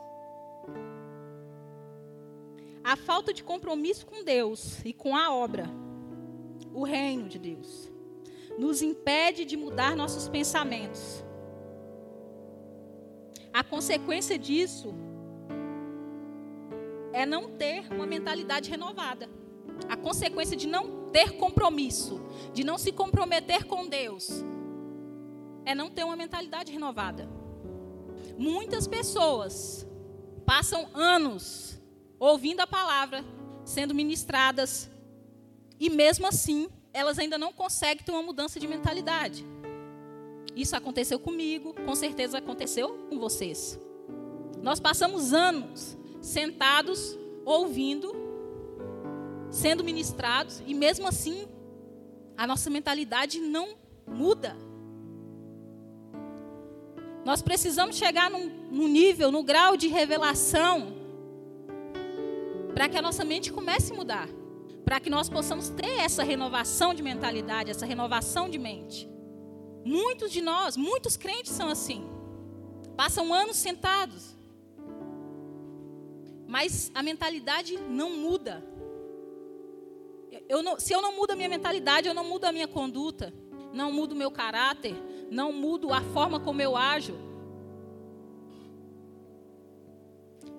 [2.83, 5.64] A falta de compromisso com Deus e com a obra,
[6.72, 7.91] o reino de Deus,
[8.59, 11.22] nos impede de mudar nossos pensamentos.
[13.53, 14.95] A consequência disso
[17.12, 19.28] é não ter uma mentalidade renovada.
[19.89, 22.20] A consequência de não ter compromisso,
[22.53, 24.45] de não se comprometer com Deus,
[25.64, 27.28] é não ter uma mentalidade renovada.
[28.39, 29.87] Muitas pessoas
[30.47, 31.80] passam anos
[32.21, 33.25] ouvindo a palavra,
[33.64, 34.91] sendo ministradas,
[35.79, 39.47] e mesmo assim, elas ainda não conseguem ter uma mudança de mentalidade.
[40.55, 43.81] Isso aconteceu comigo, com certeza aconteceu com vocês.
[44.62, 48.12] Nós passamos anos sentados, ouvindo,
[49.51, 51.49] sendo ministrados, e mesmo assim,
[52.37, 53.75] a nossa mentalidade não
[54.07, 54.55] muda.
[57.25, 60.99] Nós precisamos chegar num, num nível, no grau de revelação,
[62.75, 64.29] para que a nossa mente comece a mudar,
[64.85, 69.09] para que nós possamos ter essa renovação de mentalidade, essa renovação de mente.
[69.85, 72.09] Muitos de nós, muitos crentes são assim,
[72.97, 74.37] passam anos sentados,
[76.47, 78.64] mas a mentalidade não muda.
[80.49, 83.33] Eu não, se eu não mudo a minha mentalidade, eu não mudo a minha conduta,
[83.73, 84.97] não mudo o meu caráter,
[85.31, 87.30] não mudo a forma como eu ajo.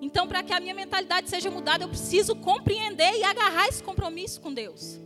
[0.02, 4.40] Então, para que a minha mentalidade seja mudada, eu preciso compreender e agarrar esse compromisso
[4.40, 5.00] com Deus.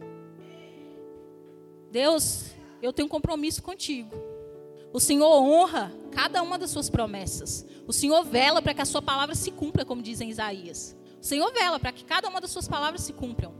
[1.90, 2.46] Deus,
[2.80, 4.16] eu tenho um compromisso contigo.
[4.94, 7.66] O Senhor honra cada uma das suas promessas.
[7.86, 10.96] O Senhor vela para que a sua palavra se cumpra, como diz em Isaías.
[11.20, 13.52] O Senhor vela para que cada uma das suas palavras se cumpram.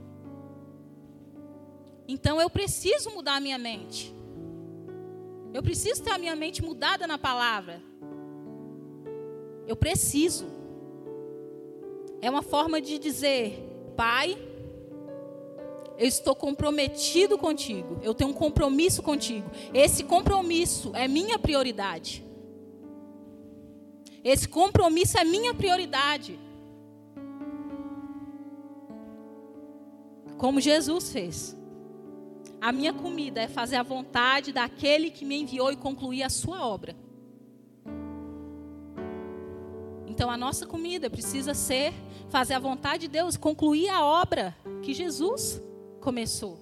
[2.07, 4.11] Então eu preciso mudar a minha mente.
[5.53, 7.79] Eu preciso ter a minha mente mudada na palavra.
[9.67, 10.56] Eu preciso.
[12.21, 14.37] É uma forma de dizer, Pai,
[15.97, 17.99] eu estou comprometido contigo.
[18.03, 19.49] Eu tenho um compromisso contigo.
[19.73, 22.23] Esse compromisso é minha prioridade.
[24.23, 26.39] Esse compromisso é minha prioridade.
[30.37, 31.55] Como Jesus fez.
[32.59, 36.67] A minha comida é fazer a vontade daquele que me enviou e concluir a sua
[36.67, 36.95] obra.
[40.17, 41.93] Então a nossa comida precisa ser
[42.27, 45.61] fazer a vontade de Deus, concluir a obra que Jesus
[46.01, 46.57] começou.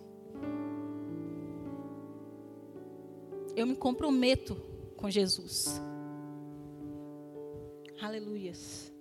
[3.56, 4.58] Eu me comprometo
[4.97, 5.82] com Jesus.
[8.01, 8.93] Aleluias.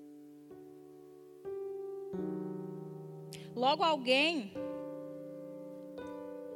[3.57, 4.55] Logo alguém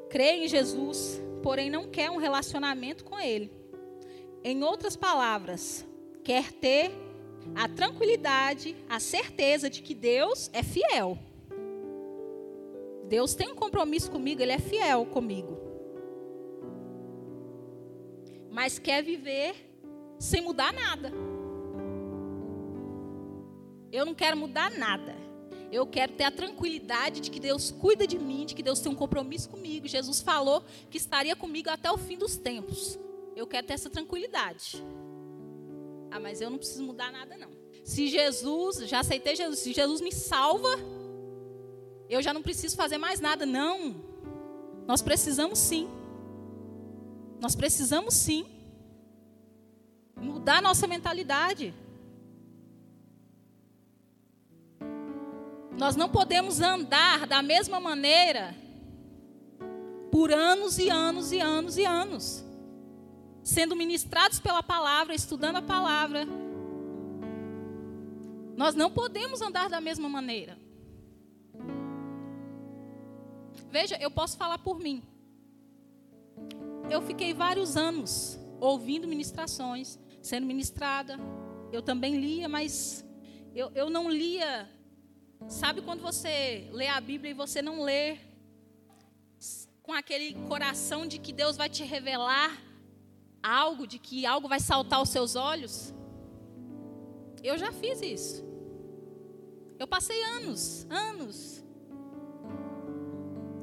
[0.08, 3.50] crê em Jesus, porém não quer um relacionamento com Ele.
[4.44, 5.84] Em outras palavras,
[6.22, 7.07] quer ter
[7.54, 11.18] a tranquilidade, a certeza de que Deus é fiel.
[13.08, 15.58] Deus tem um compromisso comigo, Ele é fiel comigo.
[18.50, 19.54] Mas quer viver
[20.18, 21.12] sem mudar nada.
[23.90, 25.16] Eu não quero mudar nada.
[25.70, 28.90] Eu quero ter a tranquilidade de que Deus cuida de mim, de que Deus tem
[28.90, 29.86] um compromisso comigo.
[29.86, 32.98] Jesus falou que estaria comigo até o fim dos tempos.
[33.36, 34.82] Eu quero ter essa tranquilidade.
[36.10, 37.50] Ah, mas eu não preciso mudar nada, não.
[37.84, 40.68] Se Jesus, já aceitei Jesus, se Jesus me salva,
[42.08, 43.44] eu já não preciso fazer mais nada.
[43.46, 43.96] Não.
[44.86, 45.88] Nós precisamos sim.
[47.40, 48.46] Nós precisamos sim
[50.16, 51.74] mudar nossa mentalidade.
[55.78, 58.54] Nós não podemos andar da mesma maneira
[60.10, 62.44] por anos e anos e anos e anos,
[63.48, 66.26] sendo ministrados pela palavra, estudando a palavra.
[68.54, 70.58] Nós não podemos andar da mesma maneira.
[73.70, 75.02] Veja, eu posso falar por mim.
[76.90, 81.18] Eu fiquei vários anos ouvindo ministrações, sendo ministrada.
[81.72, 83.02] Eu também lia, mas
[83.54, 84.68] eu, eu não lia.
[85.48, 88.18] Sabe quando você lê a Bíblia e você não lê
[89.82, 92.68] com aquele coração de que Deus vai te revelar
[93.42, 95.94] algo, de que algo vai saltar aos seus olhos?
[97.42, 98.44] Eu já fiz isso.
[99.78, 101.64] Eu passei anos, anos,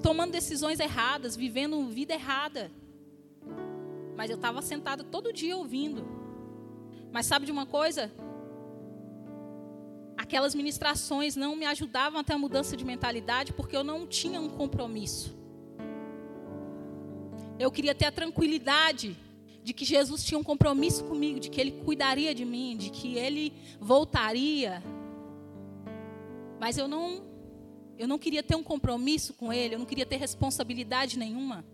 [0.02, 2.72] tomando decisões erradas, vivendo vida errada.
[4.16, 6.08] Mas eu estava sentada todo dia ouvindo.
[7.12, 8.12] Mas sabe de uma coisa?
[10.18, 14.50] Aquelas ministrações não me ajudavam até a mudança de mentalidade porque eu não tinha um
[14.50, 15.36] compromisso.
[17.60, 19.18] Eu queria ter a tranquilidade
[19.66, 23.18] de que Jesus tinha um compromisso comigo, de que Ele cuidaria de mim, de que
[23.18, 24.84] Ele voltaria.
[26.60, 27.24] Mas eu não,
[27.98, 31.66] eu não queria ter um compromisso com Ele, eu não queria ter responsabilidade nenhuma.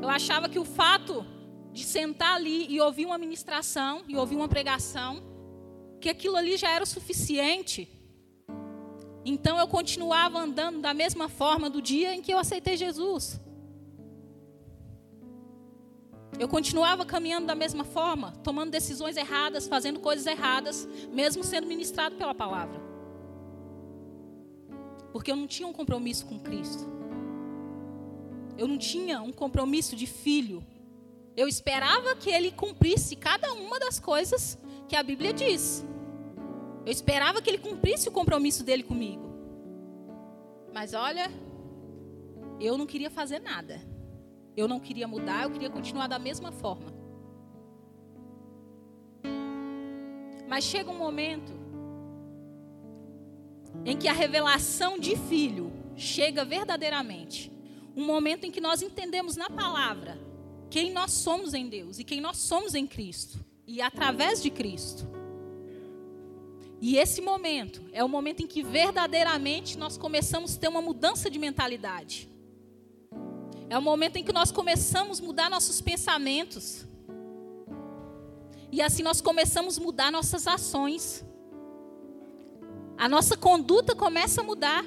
[0.00, 1.26] Eu achava que o fato
[1.72, 5.24] de sentar ali e ouvir uma ministração e ouvir uma pregação,
[6.00, 7.88] que aquilo ali já era o suficiente.
[9.24, 13.40] Então eu continuava andando da mesma forma do dia em que eu aceitei Jesus.
[16.38, 22.16] Eu continuava caminhando da mesma forma, tomando decisões erradas, fazendo coisas erradas, mesmo sendo ministrado
[22.16, 22.80] pela palavra.
[25.12, 26.84] Porque eu não tinha um compromisso com Cristo.
[28.58, 30.64] Eu não tinha um compromisso de filho.
[31.36, 34.58] Eu esperava que ele cumprisse cada uma das coisas
[34.88, 35.84] que a Bíblia diz.
[36.84, 39.32] Eu esperava que ele cumprisse o compromisso dele comigo.
[40.72, 41.30] Mas olha,
[42.60, 43.80] eu não queria fazer nada.
[44.56, 46.92] Eu não queria mudar, eu queria continuar da mesma forma.
[50.48, 51.52] Mas chega um momento
[53.84, 57.50] em que a revelação de filho chega verdadeiramente.
[57.96, 60.18] Um momento em que nós entendemos na palavra
[60.70, 65.08] quem nós somos em Deus e quem nós somos em Cristo e através de Cristo.
[66.80, 71.30] E esse momento é o momento em que verdadeiramente nós começamos a ter uma mudança
[71.30, 72.28] de mentalidade.
[73.74, 76.86] É o momento em que nós começamos a mudar nossos pensamentos.
[78.70, 81.24] E assim nós começamos a mudar nossas ações.
[82.96, 84.84] A nossa conduta começa a mudar.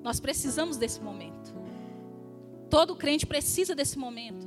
[0.00, 1.52] Nós precisamos desse momento.
[2.70, 4.46] Todo crente precisa desse momento.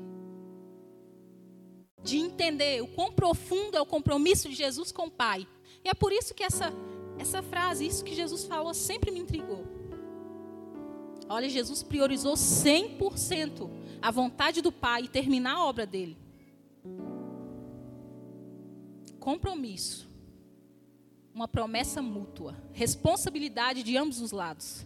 [2.02, 5.46] De entender o quão profundo é o compromisso de Jesus com o Pai.
[5.84, 6.72] E é por isso que essa,
[7.22, 9.66] essa frase, isso que Jesus falou, sempre me intrigou.
[11.30, 13.70] Olha, Jesus priorizou 100%
[14.02, 16.18] a vontade do Pai e terminar a obra dele.
[19.20, 20.10] Compromisso.
[21.34, 22.56] Uma promessa mútua.
[22.74, 24.86] Responsabilidade de ambos os lados.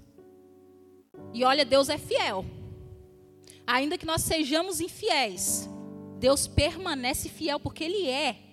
[1.33, 2.45] E olha, Deus é fiel.
[3.65, 5.67] Ainda que nós sejamos infiéis,
[6.19, 8.44] Deus permanece fiel porque Ele é.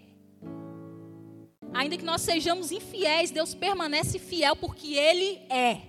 [1.75, 5.81] Ainda que nós sejamos infiéis, Deus permanece fiel porque Ele é.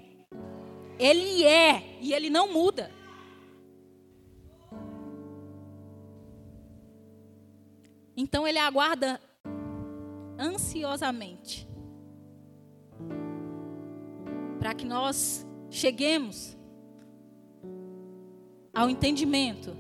[0.98, 2.90] Ele é e Ele não muda.
[8.16, 9.20] Então Ele aguarda
[10.40, 11.68] ansiosamente
[14.60, 16.56] para que nós cheguemos
[18.74, 19.76] ao entendimento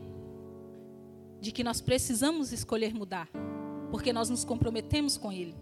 [1.40, 3.30] de que nós precisamos escolher mudar,
[3.92, 5.56] porque nós nos comprometemos com Ele.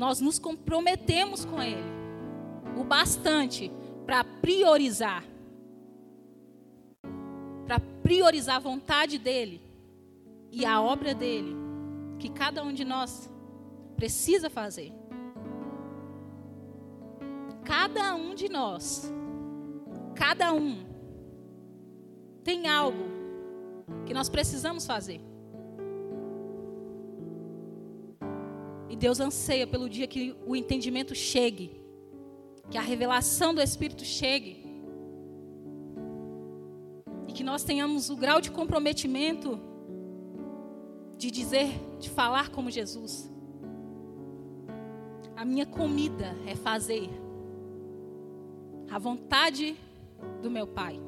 [0.00, 1.84] Nós nos comprometemos com Ele
[2.74, 3.70] o bastante
[4.06, 5.22] para priorizar
[7.66, 9.60] para priorizar a vontade dEle
[10.50, 11.54] e a obra dEle,
[12.18, 13.30] que cada um de nós
[13.94, 14.92] precisa fazer.
[17.64, 19.12] Cada um de nós
[20.20, 20.84] Cada um
[22.44, 23.04] tem algo
[24.04, 25.29] que nós precisamos fazer.
[28.90, 31.80] E Deus anseia pelo dia que o entendimento chegue,
[32.68, 34.66] que a revelação do Espírito chegue.
[37.28, 39.60] E que nós tenhamos o grau de comprometimento
[41.16, 41.68] de dizer,
[42.00, 43.30] de falar como Jesus.
[45.36, 47.08] A minha comida é fazer
[48.90, 49.76] a vontade
[50.42, 51.00] do meu Pai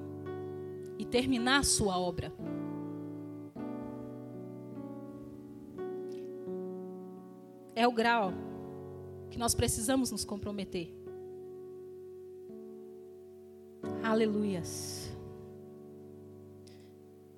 [0.99, 2.33] e terminar a sua obra.
[7.75, 8.33] É o grau
[9.31, 10.95] que nós precisamos nos comprometer.
[14.03, 15.11] Aleluias.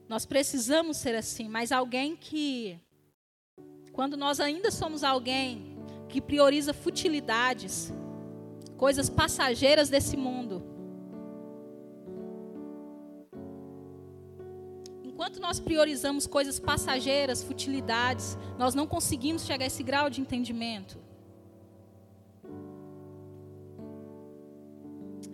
[0.09, 2.79] Nós precisamos ser assim, mas alguém que,
[3.93, 5.77] quando nós ainda somos alguém
[6.09, 7.93] que prioriza futilidades,
[8.77, 10.74] coisas passageiras desse mundo,
[15.25, 20.99] Enquanto nós priorizamos coisas passageiras, futilidades, nós não conseguimos chegar a esse grau de entendimento.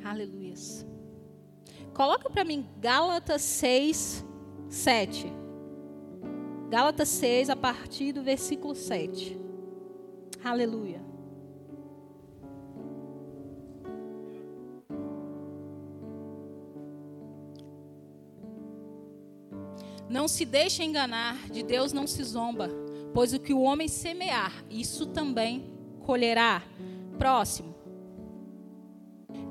[0.05, 0.87] Aleluias.
[1.93, 4.25] Coloca para mim Gálatas 6,
[4.69, 5.27] 7.
[6.69, 9.37] Gálatas 6, a partir do versículo 7.
[10.45, 11.10] Aleluia.
[20.11, 22.69] Não se deixe enganar, de Deus não se zomba,
[23.15, 26.65] pois o que o homem semear, isso também colherá.
[27.17, 27.73] Próximo.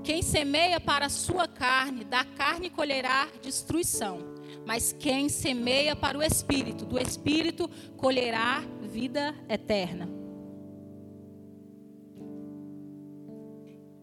[0.03, 4.19] Quem semeia para a sua carne, da carne colherá destruição.
[4.65, 10.09] Mas quem semeia para o espírito, do espírito colherá vida eterna.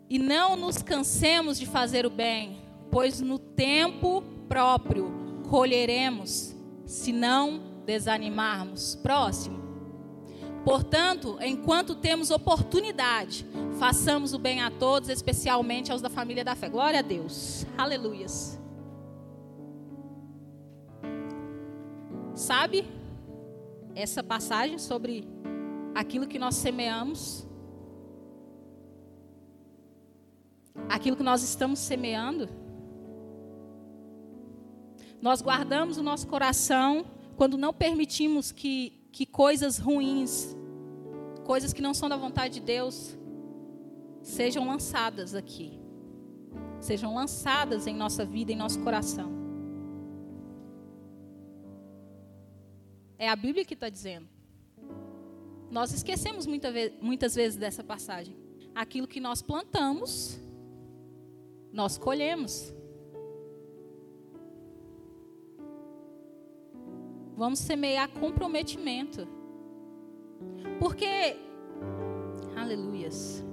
[0.08, 2.56] E não nos cansemos de fazer o bem,
[2.90, 8.96] pois no tempo próprio colheremos, se não desanimarmos.
[8.96, 9.64] Próximo.
[10.64, 13.46] Portanto, enquanto temos oportunidade,
[13.78, 16.68] façamos o bem a todos, especialmente aos da família da fé.
[16.68, 17.64] Glória a Deus.
[17.78, 18.58] Aleluias.
[22.34, 22.84] Sabe
[23.94, 25.26] essa passagem sobre
[25.94, 27.46] aquilo que nós semeamos?
[30.88, 32.65] Aquilo que nós estamos semeando?
[35.20, 37.06] Nós guardamos o nosso coração
[37.36, 40.54] quando não permitimos que que coisas ruins,
[41.46, 43.16] coisas que não são da vontade de Deus,
[44.20, 45.80] sejam lançadas aqui.
[46.78, 49.32] Sejam lançadas em nossa vida, em nosso coração.
[53.18, 54.28] É a Bíblia que está dizendo.
[55.70, 58.36] Nós esquecemos muita muitas vezes dessa passagem.
[58.74, 60.38] Aquilo que nós plantamos,
[61.72, 62.74] nós colhemos.
[67.36, 69.28] Vamos semear comprometimento.
[70.80, 71.36] Porque,
[72.56, 73.44] aleluias.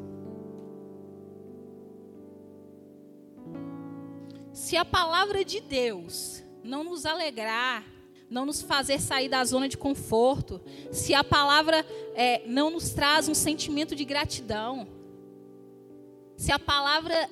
[4.53, 7.83] Se a palavra de Deus não nos alegrar,
[8.29, 10.61] não nos fazer sair da zona de conforto,
[10.91, 14.87] se a palavra é, não nos traz um sentimento de gratidão,
[16.37, 17.29] se a palavra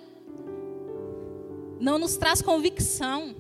[1.79, 3.35] não nos traz convicção,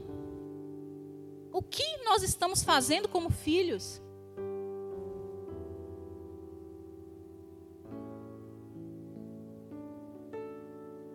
[1.51, 4.01] o que nós estamos fazendo como filhos?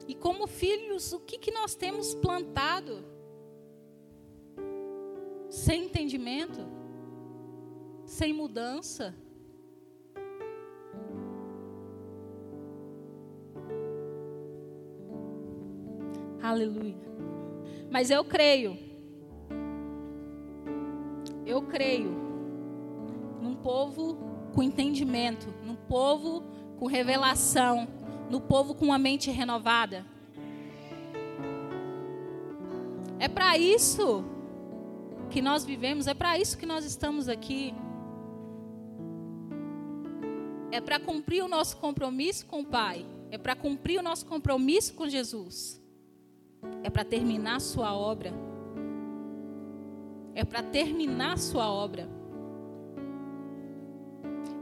[0.06, 3.04] E como filhos, o que, que nós temos plantado?
[5.50, 6.60] Sem entendimento?
[8.04, 9.14] Sem mudança?
[16.40, 16.94] Aleluia.
[17.90, 18.85] Mas eu creio
[21.46, 22.10] eu creio
[23.40, 24.18] num povo
[24.52, 26.42] com entendimento, num povo
[26.78, 27.86] com revelação,
[28.28, 30.04] no povo com uma mente renovada.
[33.18, 34.24] É para isso
[35.30, 37.72] que nós vivemos, é para isso que nós estamos aqui.
[40.72, 44.94] É para cumprir o nosso compromisso com o Pai, é para cumprir o nosso compromisso
[44.94, 45.80] com Jesus,
[46.82, 48.45] é para terminar sua obra
[50.36, 52.06] é para terminar sua obra.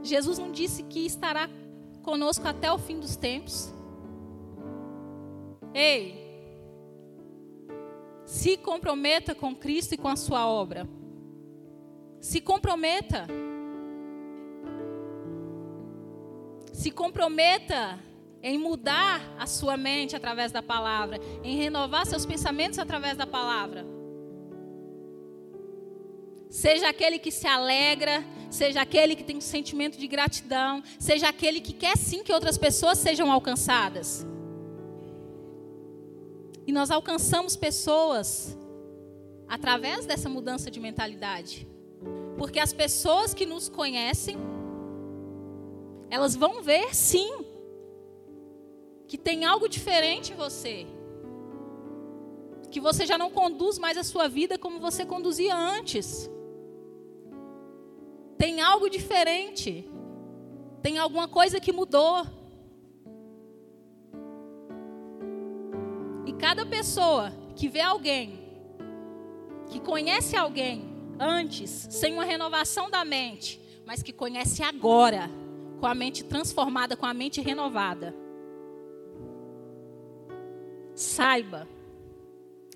[0.01, 1.49] Jesus não disse que estará
[2.01, 3.73] conosco até o fim dos tempos.
[5.73, 6.15] Ei,
[8.25, 10.87] se comprometa com Cristo e com a sua obra.
[12.21, 13.27] Se comprometa.
[16.71, 17.99] Se comprometa
[18.41, 23.94] em mudar a sua mente através da palavra, em renovar seus pensamentos através da palavra.
[26.55, 31.59] Seja aquele que se alegra, seja aquele que tem um sentimento de gratidão, seja aquele
[31.59, 34.25] que quer sim que outras pessoas sejam alcançadas.
[36.65, 38.57] E nós alcançamos pessoas
[39.49, 41.67] através dessa mudança de mentalidade.
[42.37, 44.37] Porque as pessoas que nos conhecem,
[46.09, 47.45] elas vão ver sim
[49.09, 50.87] que tem algo diferente em você.
[52.71, 56.33] Que você já não conduz mais a sua vida como você conduzia antes.
[58.37, 59.89] Tem algo diferente.
[60.81, 62.25] Tem alguma coisa que mudou.
[66.25, 68.39] E cada pessoa que vê alguém,
[69.67, 70.83] que conhece alguém
[71.19, 75.29] antes, sem uma renovação da mente, mas que conhece agora,
[75.79, 78.13] com a mente transformada, com a mente renovada.
[80.93, 81.67] Saiba,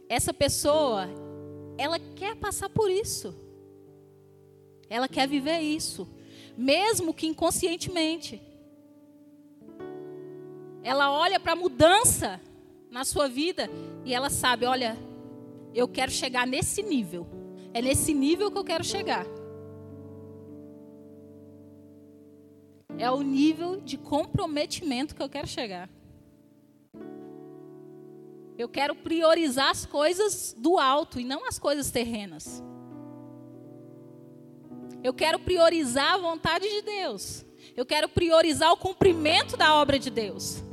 [0.08, 1.08] essa pessoa,
[1.78, 3.36] ela quer passar por isso.
[4.90, 6.08] Ela quer viver isso,
[6.58, 8.42] mesmo que inconscientemente.
[10.82, 12.42] Ela olha para a mudança
[12.90, 13.70] na sua vida
[14.04, 14.98] e ela sabe: olha,
[15.74, 17.28] eu quero chegar nesse nível.
[17.74, 19.26] É nesse nível que eu quero chegar.
[22.98, 25.90] É o nível de comprometimento que eu quero chegar.
[28.58, 32.62] Eu quero priorizar as coisas do alto e não as coisas terrenas.
[35.04, 37.46] Eu quero priorizar a vontade de Deus.
[37.76, 40.64] Eu quero priorizar o cumprimento da obra de Deus.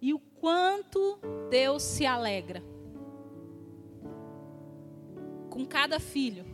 [0.00, 1.18] E o quanto
[1.50, 2.62] Deus se alegra
[5.50, 6.44] com cada filho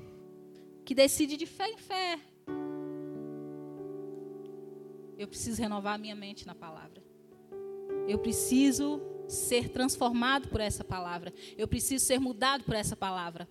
[0.85, 2.19] que decide de fé em fé.
[5.19, 7.03] Eu preciso renovar minha mente na palavra.
[8.09, 11.33] Eu preciso ser transformado por essa palavra.
[11.57, 13.49] Eu preciso ser mudado por essa palavra.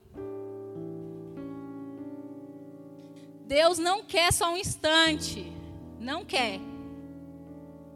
[3.46, 5.52] Deus não quer só um instante.
[6.00, 6.60] Não quer.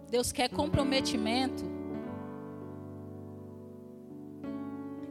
[0.09, 1.63] Deus quer comprometimento.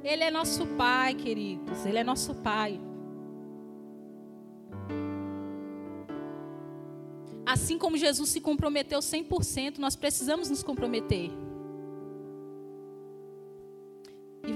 [0.03, 1.85] Ele é nosso Pai, queridos.
[1.85, 2.81] Ele é nosso Pai.
[7.45, 11.31] Assim como Jesus se comprometeu 100%, nós precisamos nos comprometer.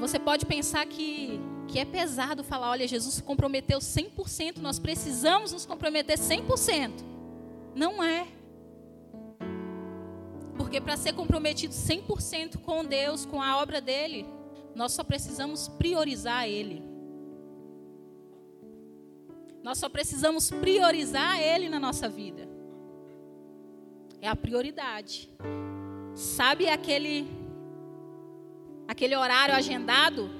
[0.03, 1.39] Você pode pensar que,
[1.69, 6.91] que é pesado falar, olha, Jesus se comprometeu 100%, nós precisamos nos comprometer 100%.
[7.73, 8.27] Não é.
[10.57, 14.27] Porque para ser comprometido 100% com Deus, com a obra dele,
[14.75, 16.83] nós só precisamos priorizar ele.
[19.63, 22.49] Nós só precisamos priorizar ele na nossa vida.
[24.21, 25.31] É a prioridade.
[26.13, 27.42] Sabe aquele
[28.93, 30.31] aquele horário agendado?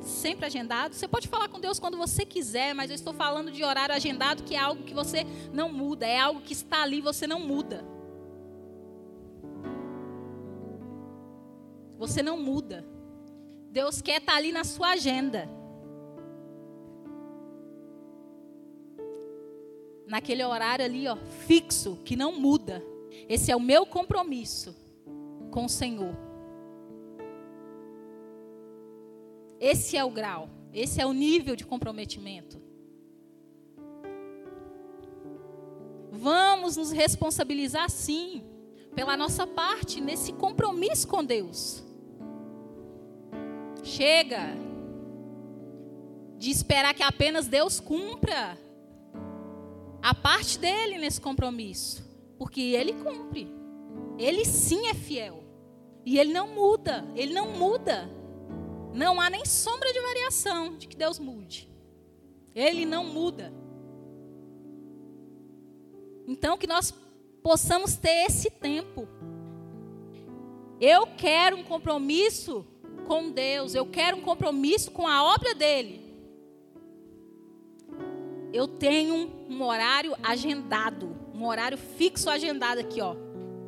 [0.00, 0.94] Sempre agendado.
[0.94, 4.42] Você pode falar com Deus quando você quiser, mas eu estou falando de horário agendado,
[4.42, 7.84] que é algo que você não muda, é algo que está ali, você não muda.
[11.98, 12.84] Você não muda.
[13.70, 15.48] Deus quer estar ali na sua agenda.
[20.06, 22.80] naquele horário ali, ó, fixo, que não muda.
[23.28, 24.74] Esse é o meu compromisso
[25.50, 26.14] com o Senhor.
[29.64, 32.60] Esse é o grau, esse é o nível de comprometimento.
[36.12, 38.44] Vamos nos responsabilizar sim
[38.94, 41.82] pela nossa parte nesse compromisso com Deus.
[43.82, 44.54] Chega
[46.36, 48.58] de esperar que apenas Deus cumpra
[50.02, 52.04] a parte dele nesse compromisso,
[52.36, 53.50] porque ele cumpre.
[54.18, 55.42] Ele sim é fiel.
[56.04, 58.23] E ele não muda, ele não muda.
[58.94, 61.68] Não há nem sombra de variação de que Deus mude.
[62.54, 63.52] Ele não muda.
[66.26, 66.94] Então que nós
[67.42, 69.06] possamos ter esse tempo.
[70.80, 72.64] Eu quero um compromisso
[73.06, 76.04] com Deus, eu quero um compromisso com a obra dele
[78.54, 83.16] eu tenho um horário agendado, um horário fixo agendado aqui, ó.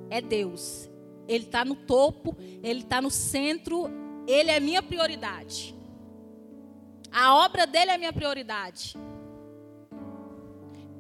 [0.09, 0.89] É Deus.
[1.27, 3.91] Ele está no topo, ele está no centro,
[4.27, 5.75] ele é minha prioridade.
[7.11, 8.97] A obra dele é minha prioridade.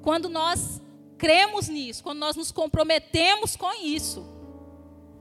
[0.03, 0.81] Quando nós
[1.19, 4.25] cremos nisso, quando nós nos comprometemos com isso,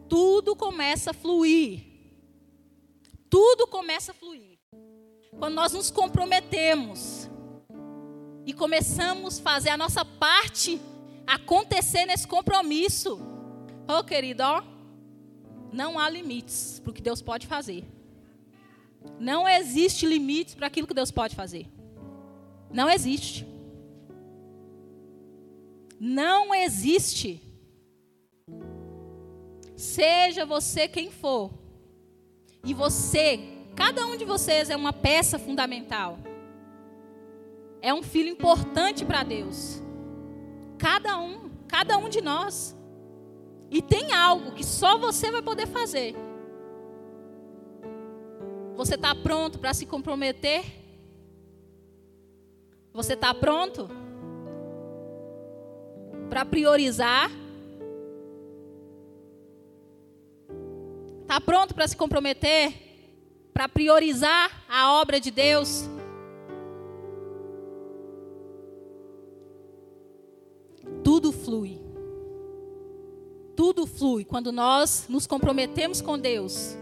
[0.08, 1.84] tudo começa a fluir.
[3.30, 4.58] Tudo começa a fluir.
[5.38, 7.30] Quando nós nos comprometemos,
[8.45, 10.80] e começamos a fazer a nossa parte
[11.26, 13.20] acontecer nesse compromisso.
[13.88, 14.62] Oh, querido, ó,
[15.74, 17.84] não há limites para o que Deus pode fazer.
[19.20, 21.68] Não existe limites para aquilo que Deus pode fazer.
[22.72, 23.45] Não existe.
[25.99, 27.41] Não existe.
[29.76, 31.51] Seja você quem for.
[32.64, 33.39] E você,
[33.76, 36.20] cada um de vocês é uma peça fundamental
[37.86, 39.80] é um filho importante para Deus.
[40.76, 42.76] Cada um, cada um de nós.
[43.70, 46.16] E tem algo que só você vai poder fazer.
[48.76, 50.63] Você está pronto para se comprometer?
[52.93, 53.89] Você está pronto
[56.30, 57.30] para priorizar?
[61.21, 62.73] Está pronto para se comprometer?
[63.53, 65.89] Para priorizar a obra de Deus?
[71.05, 71.80] tudo flui.
[73.55, 76.76] Tudo flui quando nós nos comprometemos com Deus.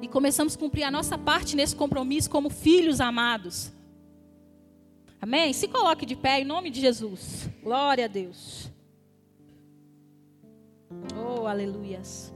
[0.00, 3.72] E começamos a cumprir a nossa parte nesse compromisso como filhos amados.
[5.20, 5.52] Amém?
[5.52, 7.48] Se coloque de pé em nome de Jesus.
[7.62, 8.70] Glória a Deus.
[11.16, 12.32] Oh, aleluias.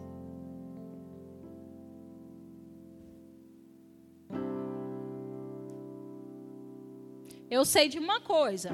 [7.51, 8.71] Eu sei de uma coisa.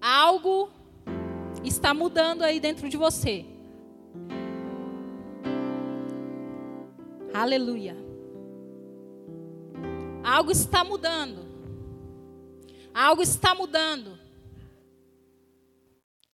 [0.00, 0.70] Algo
[1.64, 3.44] está mudando aí dentro de você.
[7.38, 7.96] Aleluia.
[10.24, 11.46] Algo está mudando.
[12.92, 14.18] Algo está mudando.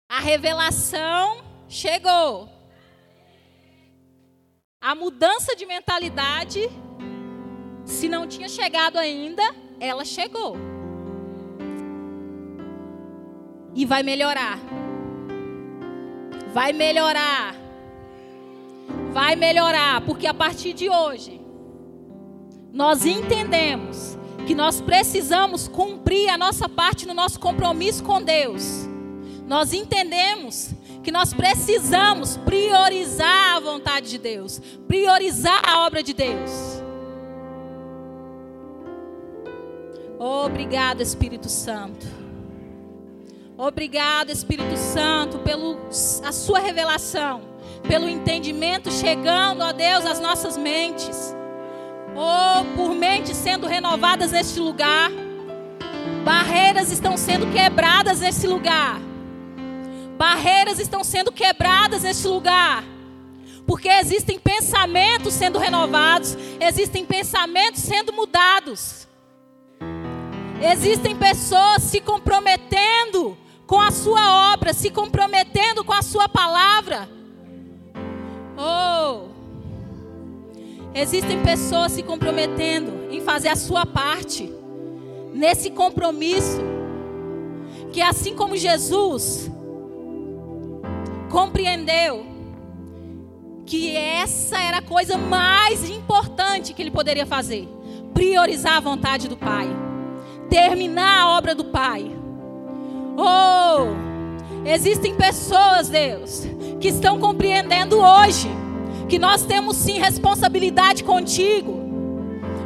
[0.06, 2.50] A revelação chegou.
[4.78, 6.68] A mudança de mentalidade,
[7.86, 9.42] se não tinha chegado ainda,
[9.80, 10.54] ela chegou.
[13.74, 14.58] E vai melhorar.
[16.52, 17.69] Vai melhorar.
[19.12, 21.40] Vai melhorar, porque a partir de hoje,
[22.72, 28.88] nós entendemos que nós precisamos cumprir a nossa parte no nosso compromisso com Deus.
[29.46, 30.70] Nós entendemos
[31.02, 36.50] que nós precisamos priorizar a vontade de Deus, priorizar a obra de Deus.
[40.18, 42.06] Obrigado, Espírito Santo.
[43.56, 47.42] Obrigado, Espírito Santo, pela sua revelação,
[47.86, 51.34] pelo entendimento chegando, ó Deus, às nossas mentes.
[52.14, 55.10] Oh, por mentes sendo renovadas neste lugar.
[56.24, 59.00] Barreiras estão sendo quebradas nesse lugar.
[60.16, 62.84] Barreiras estão sendo quebradas neste lugar.
[63.66, 69.06] Porque existem pensamentos sendo renovados, existem pensamentos sendo mudados.
[70.60, 77.08] Existem pessoas se comprometendo com a sua obra, se comprometendo com a sua palavra.
[78.62, 79.28] Oh!
[80.94, 84.52] Existem pessoas se comprometendo em fazer a sua parte
[85.32, 86.60] nesse compromisso.
[87.90, 89.50] Que assim como Jesus
[91.30, 92.26] compreendeu
[93.64, 97.68] que essa era a coisa mais importante que ele poderia fazer,
[98.12, 99.68] priorizar a vontade do Pai,
[100.50, 102.10] terminar a obra do Pai.
[103.16, 106.44] Oh, existem pessoas, Deus,
[106.80, 108.48] que estão compreendendo hoje
[109.08, 111.80] que nós temos sim responsabilidade contigo,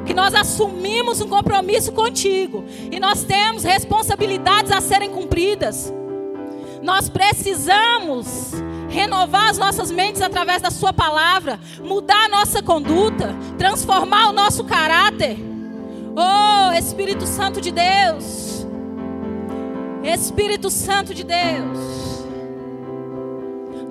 [0.07, 5.93] que nós assumimos um compromisso contigo e nós temos responsabilidades a serem cumpridas.
[6.83, 8.53] Nós precisamos
[8.91, 14.65] renovar as nossas mentes através da Sua palavra, mudar a nossa conduta, transformar o nosso
[14.65, 15.39] caráter.
[16.15, 18.67] Oh, Espírito Santo de Deus,
[20.05, 22.04] Espírito Santo de Deus.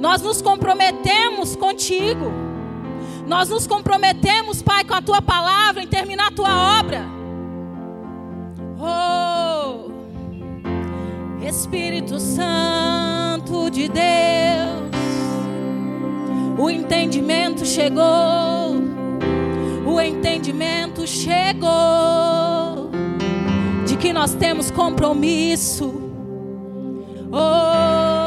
[0.03, 2.29] Nós nos comprometemos contigo.
[3.25, 7.05] Nós nos comprometemos, Pai, com a tua palavra em terminar a tua obra.
[8.77, 9.89] Oh,
[11.41, 14.91] Espírito Santo de Deus,
[16.59, 18.03] o entendimento chegou.
[19.85, 21.69] O entendimento chegou
[23.85, 25.93] de que nós temos compromisso.
[27.31, 28.22] Oh,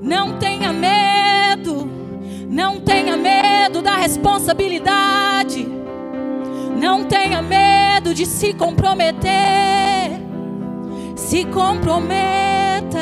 [0.00, 1.88] não tenha medo.
[2.48, 5.68] Não tenha medo da responsabilidade.
[6.76, 10.10] Não tenha medo de se comprometer.
[11.16, 12.98] Se comprometa.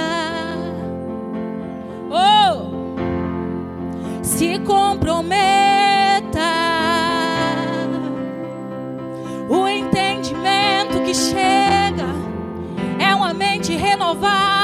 [2.10, 2.76] Oh!
[4.22, 5.36] Se comprometa.
[9.48, 12.06] O entendimento que chega
[12.98, 14.55] é uma mente renovada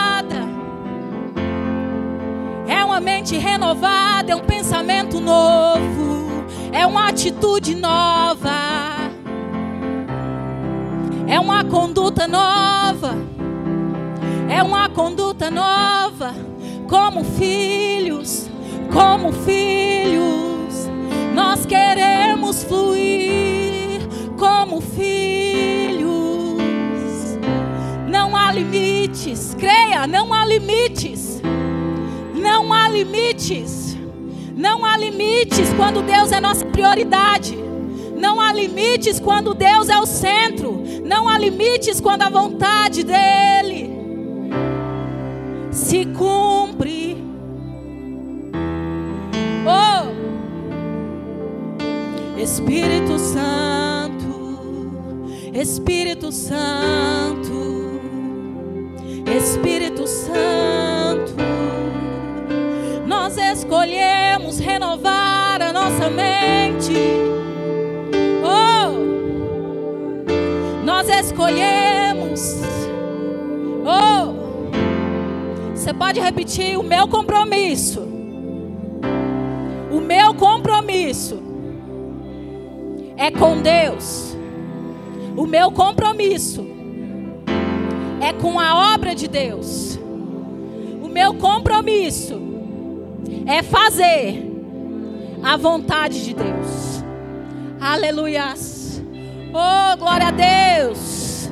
[2.92, 8.50] uma mente renovada, é um pensamento novo, é uma atitude nova,
[11.26, 13.16] é uma conduta nova,
[14.46, 16.34] é uma conduta nova,
[16.86, 18.50] como filhos,
[18.92, 20.86] como filhos,
[21.34, 24.02] nós queremos fluir
[24.38, 26.10] como filhos.
[28.06, 31.31] Não há limites, creia, não há limites.
[32.62, 33.98] Não há limites.
[34.54, 37.58] Não há limites quando Deus é nossa prioridade.
[38.16, 40.80] Não há limites quando Deus é o centro.
[41.04, 43.90] Não há limites quando a vontade dEle
[45.72, 47.16] se cumpre.
[49.66, 50.12] Oh,
[52.38, 54.60] Espírito Santo,
[55.52, 58.00] Espírito Santo,
[59.36, 60.71] Espírito Santo
[65.82, 66.94] nossa mente.
[68.44, 68.92] Oh,
[70.84, 72.60] nós escolhemos.
[73.84, 74.32] Oh,
[75.74, 78.00] você pode repetir o meu compromisso.
[79.90, 81.42] O meu compromisso
[83.16, 84.36] é com Deus.
[85.36, 86.64] O meu compromisso
[88.20, 89.98] é com a obra de Deus.
[91.02, 92.40] O meu compromisso
[93.46, 94.51] é fazer
[95.42, 97.04] a vontade de Deus.
[97.80, 99.02] Aleluias.
[99.52, 101.50] Oh, glória a Deus.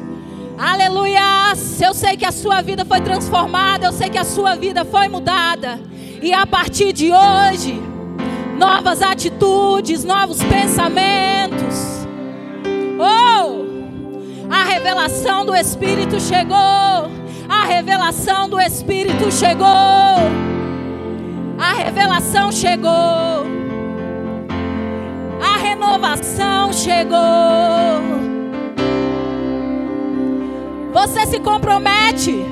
[0.57, 1.81] Aleluias.
[1.81, 5.09] Eu sei que a sua vida foi transformada, eu sei que a sua vida foi
[5.09, 5.81] mudada.
[6.23, 7.81] E a partir de hoje,
[8.59, 12.07] novas atitudes, novos pensamentos.
[12.99, 13.71] Oh!
[14.51, 16.57] A revelação do Espírito chegou.
[17.49, 19.67] A revelação do Espírito chegou.
[21.59, 23.60] A revelação chegou
[25.81, 27.19] renovação chegou.
[30.93, 32.45] Você se compromete.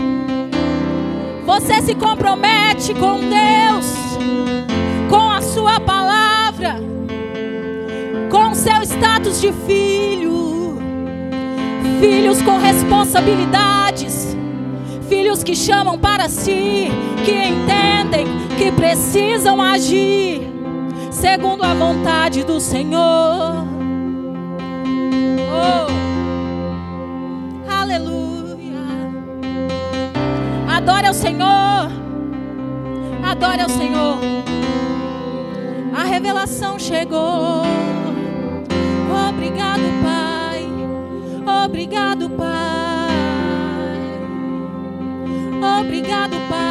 [1.44, 3.86] Você se compromete com Deus,
[5.10, 6.76] com a Sua palavra,
[8.30, 10.78] com o seu status de filho.
[12.00, 14.36] Filhos com responsabilidades,
[15.08, 16.88] filhos que chamam para si,
[17.24, 18.26] que entendem
[18.56, 20.57] que precisam agir
[21.20, 23.66] segundo a vontade do Senhor.
[25.50, 25.88] Oh,
[27.68, 28.78] aleluia.
[30.76, 31.90] Adore ao Senhor.
[33.24, 34.18] Adore ao Senhor.
[35.92, 37.62] A revelação chegou.
[39.28, 40.68] Obrigado, Pai.
[41.64, 43.08] Obrigado, Pai.
[45.80, 46.67] Obrigado, Pai.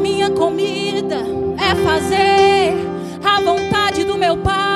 [0.00, 1.18] Minha comida
[1.58, 2.74] é fazer
[3.22, 4.69] a vontade do meu Pai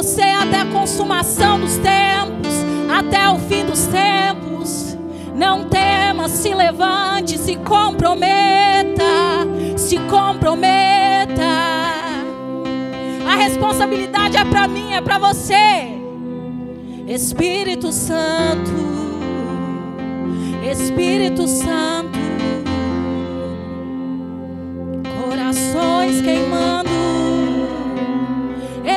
[0.00, 2.54] você até a consumação dos tempos,
[2.88, 4.96] até o fim dos tempos.
[5.34, 9.02] Não tema, se levante, se comprometa,
[9.76, 11.42] se comprometa.
[13.26, 15.98] A responsabilidade é para mim, é para você.
[17.08, 18.70] Espírito Santo,
[20.62, 22.18] Espírito Santo,
[25.24, 26.67] corações queimando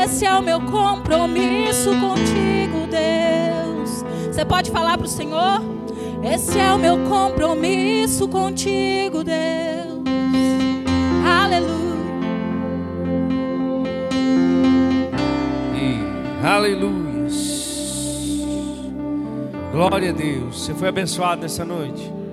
[0.04, 4.04] esse é o meu compromisso contigo, Deus.
[4.28, 5.62] Você pode falar para o Senhor?
[6.24, 10.02] Esse é o meu compromisso contigo, Deus.
[11.26, 11.72] Aleluia.
[15.76, 17.02] E, aleluia.
[19.72, 20.64] Glória a Deus.
[20.64, 22.21] Você foi abençoado nessa noite.